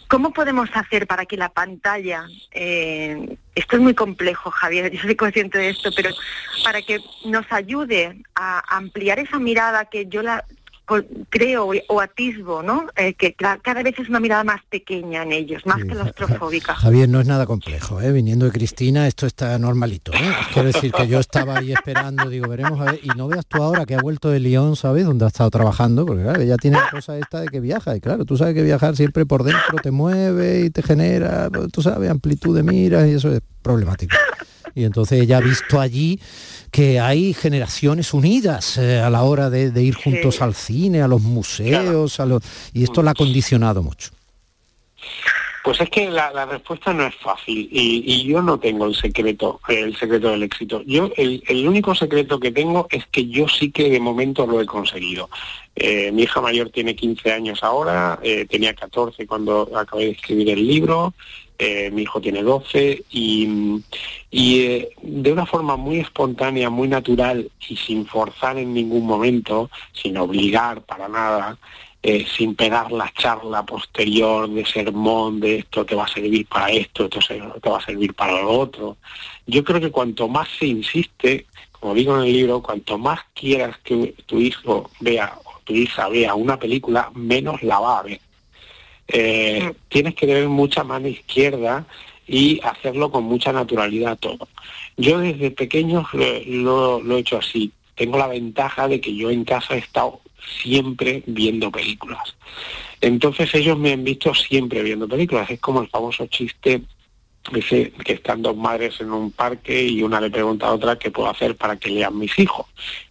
[0.09, 5.17] ¿Cómo podemos hacer para que la pantalla, eh, esto es muy complejo Javier, yo soy
[5.17, 6.11] consciente de esto, pero
[6.63, 10.45] para que nos ayude a ampliar esa mirada que yo la,
[11.29, 12.87] creo o atisbo, ¿no?
[12.97, 16.75] Eh, que cada vez es una mirada más pequeña en ellos, más claustrofóbica.
[16.75, 18.13] Javier, no es nada complejo, ¿eh?
[18.13, 20.33] Viniendo de Cristina, esto está normalito, ¿eh?
[20.53, 23.63] Quiero decir que yo estaba ahí esperando, digo, veremos a ver, y no veas tú
[23.63, 25.05] ahora que ha vuelto de Lyon, ¿sabes?
[25.05, 28.01] Donde ha estado trabajando, porque claro, ella tiene la cosa esta de que viaja, y
[28.01, 32.11] claro, tú sabes que viajar siempre por dentro te mueve y te genera, tú sabes,
[32.11, 34.17] amplitud de miras, y eso es problemático.
[34.75, 36.19] Y entonces ella ha visto allí
[36.73, 41.21] que hay generaciones unidas eh, a la hora de, ir juntos al cine, a los
[41.21, 42.43] museos, a los,
[42.73, 44.11] y esto la ha condicionado mucho.
[45.63, 49.95] Pues es que la, respuesta no es fácil y, yo no tengo el secreto, el
[49.97, 50.83] secreto del éxito.
[50.87, 54.67] Yo el, único secreto que tengo es que yo sí que de momento lo he
[54.67, 55.29] conseguido.
[55.77, 60.51] Eh, mi hija mayor tiene 15 años ahora, eh, tenía 14 cuando acabé de escribir
[60.51, 61.15] el libro,
[61.59, 63.83] eh, mi hijo tiene 12 y,
[64.31, 70.17] y de una forma muy espontánea, muy natural y sin forzar en ningún momento, sin
[70.17, 71.59] obligar para nada,
[72.05, 76.69] eh, sin pegar la charla posterior de sermón de esto te va a servir para
[76.69, 77.21] esto, esto
[77.61, 78.97] te va a servir para lo otro.
[79.47, 83.79] Yo creo que cuanto más se insiste, como digo en el libro, cuanto más quieras
[83.85, 88.21] que tu hijo vea o tu hija vea una película, menos la va a ver.
[89.09, 89.77] Eh, mm.
[89.89, 91.87] tienes que tener mucha mano izquierda
[92.27, 94.49] y hacerlo con mucha naturalidad todo.
[94.97, 96.07] Yo desde pequeño
[96.47, 97.73] lo, lo he hecho así.
[97.95, 100.21] Tengo la ventaja de que yo en casa he estado
[100.63, 102.37] siempre viendo películas.
[103.01, 105.51] Entonces ellos me han visto siempre viendo películas.
[105.51, 106.83] Es como el famoso chiste
[107.53, 111.11] ese que están dos madres en un parque y una le pregunta a otra qué
[111.11, 112.67] puedo hacer para que lean mis hijos.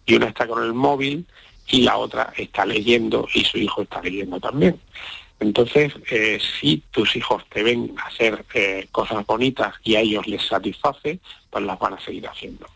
[0.06, 1.26] Y una está con el móvil
[1.68, 4.80] y la otra está leyendo y su hijo está leyendo también.
[5.42, 10.42] Entonces, eh, si tus hijos te ven hacer eh, cosas bonitas y a ellos les
[10.42, 11.18] satisface,
[11.50, 12.66] pues las van a seguir haciendo.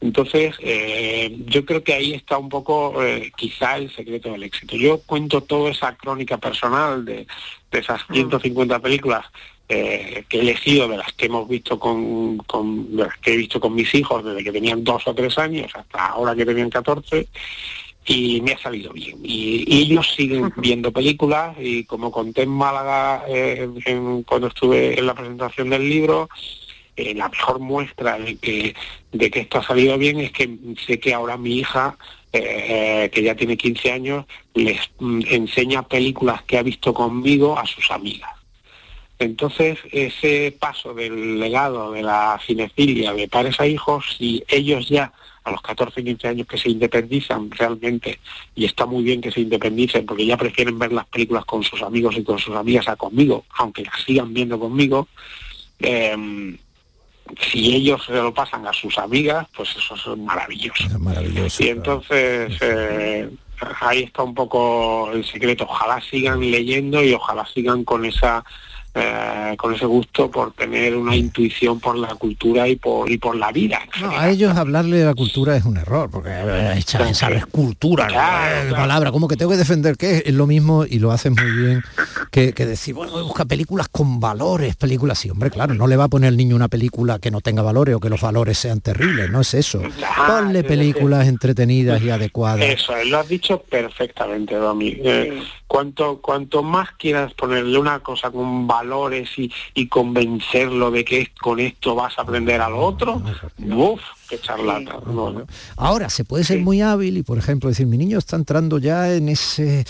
[0.00, 2.94] Entonces, eh, yo creo que ahí está un poco
[3.36, 4.76] quizá el secreto del éxito.
[4.76, 7.26] Yo cuento toda esa crónica personal de,
[7.72, 8.82] esas 150 mm.
[8.82, 9.26] películas
[9.66, 13.58] que he elegido, de las que hemos visto con, con, de las que he visto
[13.58, 17.26] con mis hijos desde que tenían dos o tres años hasta ahora que tenían 14
[18.06, 19.18] y me ha salido bien.
[19.22, 23.68] Y, ellos siguen viendo películas y como conté en Málaga eh,
[24.26, 26.28] cuando estuve en la presentación del libro,
[26.96, 28.74] eh, la mejor muestra de que,
[29.12, 30.48] de que esto ha salido bien es que
[30.86, 31.96] sé que ahora mi hija,
[32.32, 37.66] eh, que ya tiene 15 años, les mm, enseña películas que ha visto conmigo a
[37.66, 38.30] sus amigas.
[39.18, 45.12] Entonces, ese paso del legado de la cinefilia de padres a hijos, si ellos ya
[45.44, 48.18] a los 14, 15 años que se independizan realmente,
[48.54, 51.82] y está muy bien que se independicen porque ya prefieren ver las películas con sus
[51.82, 55.08] amigos y con sus amigas a conmigo, aunque las sigan viendo conmigo,
[55.80, 56.56] em,
[57.40, 60.98] si ellos se lo pasan a sus amigas, pues eso es maravilloso.
[60.98, 63.30] maravilloso y entonces eh,
[63.80, 65.64] ahí está un poco el secreto.
[65.64, 68.44] Ojalá sigan leyendo y ojalá sigan con esa
[68.94, 73.36] eh, con ese gusto por tener una intuición por la cultura y por y por
[73.36, 73.80] la vida.
[74.16, 76.80] a ellos hablarle de la cultura es un error, porque eh,
[77.12, 78.06] sabes cultura,
[78.70, 81.82] palabra, como que tengo que defender que es lo mismo y lo hacen muy bien
[82.30, 86.08] que, decir, bueno, busca películas con valores, películas sí, hombre, claro, no le va a
[86.08, 89.30] poner al niño una película que no tenga valores o que los valores sean terribles,
[89.30, 89.80] no es eso.
[90.26, 92.62] Ponle películas entretenidas y adecuadas.
[92.62, 94.96] Eso, lo has dicho perfectamente, Domi.
[95.04, 95.42] Eh,
[95.74, 101.96] cuanto, cuanto más quieras ponerle una cosa con valores y, convencerlo de que con esto
[101.96, 103.20] vas a aprender al otro,
[103.58, 105.00] uff, que charlata.
[105.04, 105.44] no,
[105.76, 109.12] Ahora, se puede ser muy hábil y, por ejemplo, decir, mi niño está entrando ya
[109.12, 109.84] en ese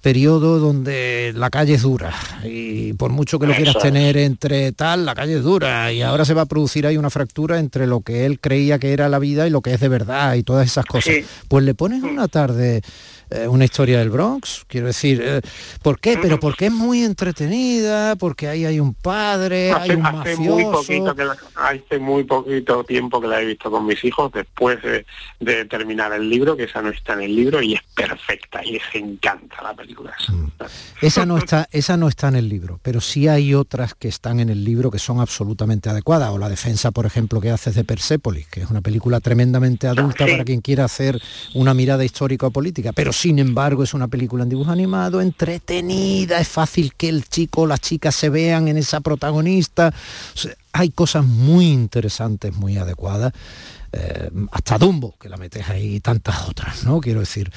[0.00, 2.12] periodo donde la calle es dura
[2.42, 3.82] y por mucho que lo quieras es.
[3.82, 7.10] tener entre tal, la calle es dura y ahora se va a producir ahí una
[7.10, 9.88] fractura entre lo que él creía que era la vida y lo que es de
[9.88, 11.14] verdad y todas esas cosas.
[11.46, 12.82] Pues le pones una tarde
[13.30, 15.40] eh, una historia del Bronx, quiero decir, eh,
[15.82, 16.18] ¿por qué?
[16.20, 20.64] Pero porque es muy entretenida, porque ahí hay un padre, hay Hace, un hace muy
[20.64, 20.72] mafioso.
[20.72, 24.82] poquito que la- hace muy poquito tiempo que la he visto con mis hijos después
[24.82, 25.06] de,
[25.40, 28.72] de terminar el libro, que esa no está en el libro y es perfecta y
[28.72, 30.12] les encanta la película.
[30.18, 30.32] esa.
[30.32, 30.50] Mm.
[31.00, 34.40] Esa no está, esa no está en el libro, pero sí hay otras que están
[34.40, 36.30] en el libro que son absolutamente adecuadas.
[36.30, 40.26] O la defensa, por ejemplo, que haces de Persépolis, que es una película tremendamente adulta
[40.26, 41.20] para quien quiera hacer
[41.54, 46.38] una mirada histórica o política, pero sin embargo es una película en dibujo animado, entretenida,
[46.38, 49.92] es fácil que el chico o la chica se vean en esa protagonista.
[50.34, 53.34] O sea, hay cosas muy interesantes, muy adecuadas.
[53.92, 57.00] eh, hasta Dumbo, que la metes ahí, y tantas otras, ¿no?
[57.00, 57.50] Quiero decir.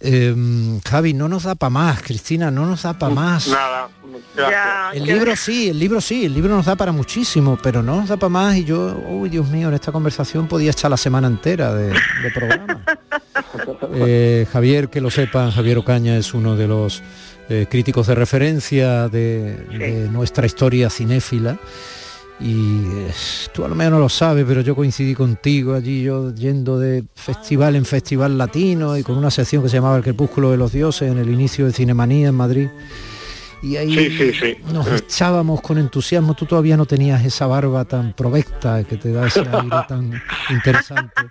[0.00, 3.48] Eh, Javi, no nos da para más, Cristina, no nos da para más.
[3.48, 3.88] Nada,
[4.34, 4.96] gracias.
[4.96, 8.08] El libro sí, el libro sí, el libro nos da para muchísimo, pero no nos
[8.08, 11.28] da para más y yo, uy Dios mío, en esta conversación podía echar la semana
[11.28, 12.82] entera de, de programa.
[13.94, 17.02] Eh, Javier, que lo sepan, Javier Ocaña es uno de los
[17.48, 21.58] eh, críticos de referencia de, de nuestra historia cinéfila.
[22.40, 23.12] Y eh,
[23.52, 27.76] tú a lo no lo sabes, pero yo coincidí contigo allí, yo yendo de festival
[27.76, 31.10] en festival latino y con una sección que se llamaba El Crepúsculo de los Dioses
[31.10, 32.68] en el inicio de Cinemanía en Madrid.
[33.62, 34.56] Y ahí Sí, sí, sí.
[34.72, 36.34] nos echábamos con entusiasmo.
[36.34, 41.22] Tú todavía no tenías esa barba tan provecta que te da ese aire tan interesante.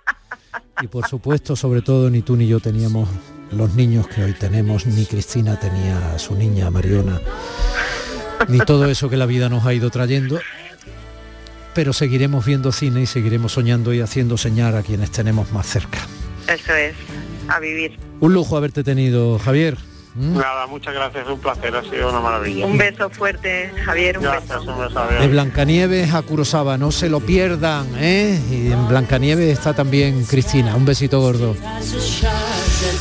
[0.81, 3.07] Y por supuesto, sobre todo, ni tú ni yo teníamos
[3.51, 7.19] los niños que hoy tenemos, ni Cristina tenía a su niña Mariona,
[8.47, 10.39] ni todo eso que la vida nos ha ido trayendo.
[11.75, 15.99] Pero seguiremos viendo cine y seguiremos soñando y haciendo señal a quienes tenemos más cerca.
[16.47, 16.95] Eso es,
[17.47, 17.97] a vivir.
[18.19, 19.77] Un lujo haberte tenido, Javier.
[20.15, 20.37] ¿Mm?
[20.37, 22.65] Nada, muchas gracias, un placer, ha sido una maravilla.
[22.65, 24.71] Un beso fuerte, Javier, un Gracias, beso.
[24.73, 25.21] un beso, adiós.
[25.21, 28.39] De Blancanieves a Kurosawa, no se lo pierdan, ¿eh?
[28.51, 31.55] Y en Blancanieves está también Cristina, un besito gordo.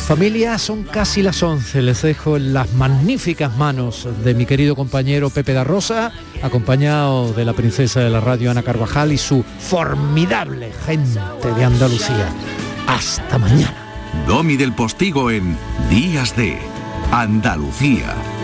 [0.06, 5.30] Familia, son casi las 11, les dejo en las magníficas manos de mi querido compañero
[5.30, 10.72] Pepe da Rosa, acompañado de la princesa de la radio Ana Carvajal y su formidable
[10.86, 11.20] gente
[11.56, 12.28] de Andalucía.
[12.86, 13.74] Hasta mañana.
[14.26, 15.56] Domi del Postigo en
[15.88, 16.58] Días de
[17.12, 18.39] Andalucía.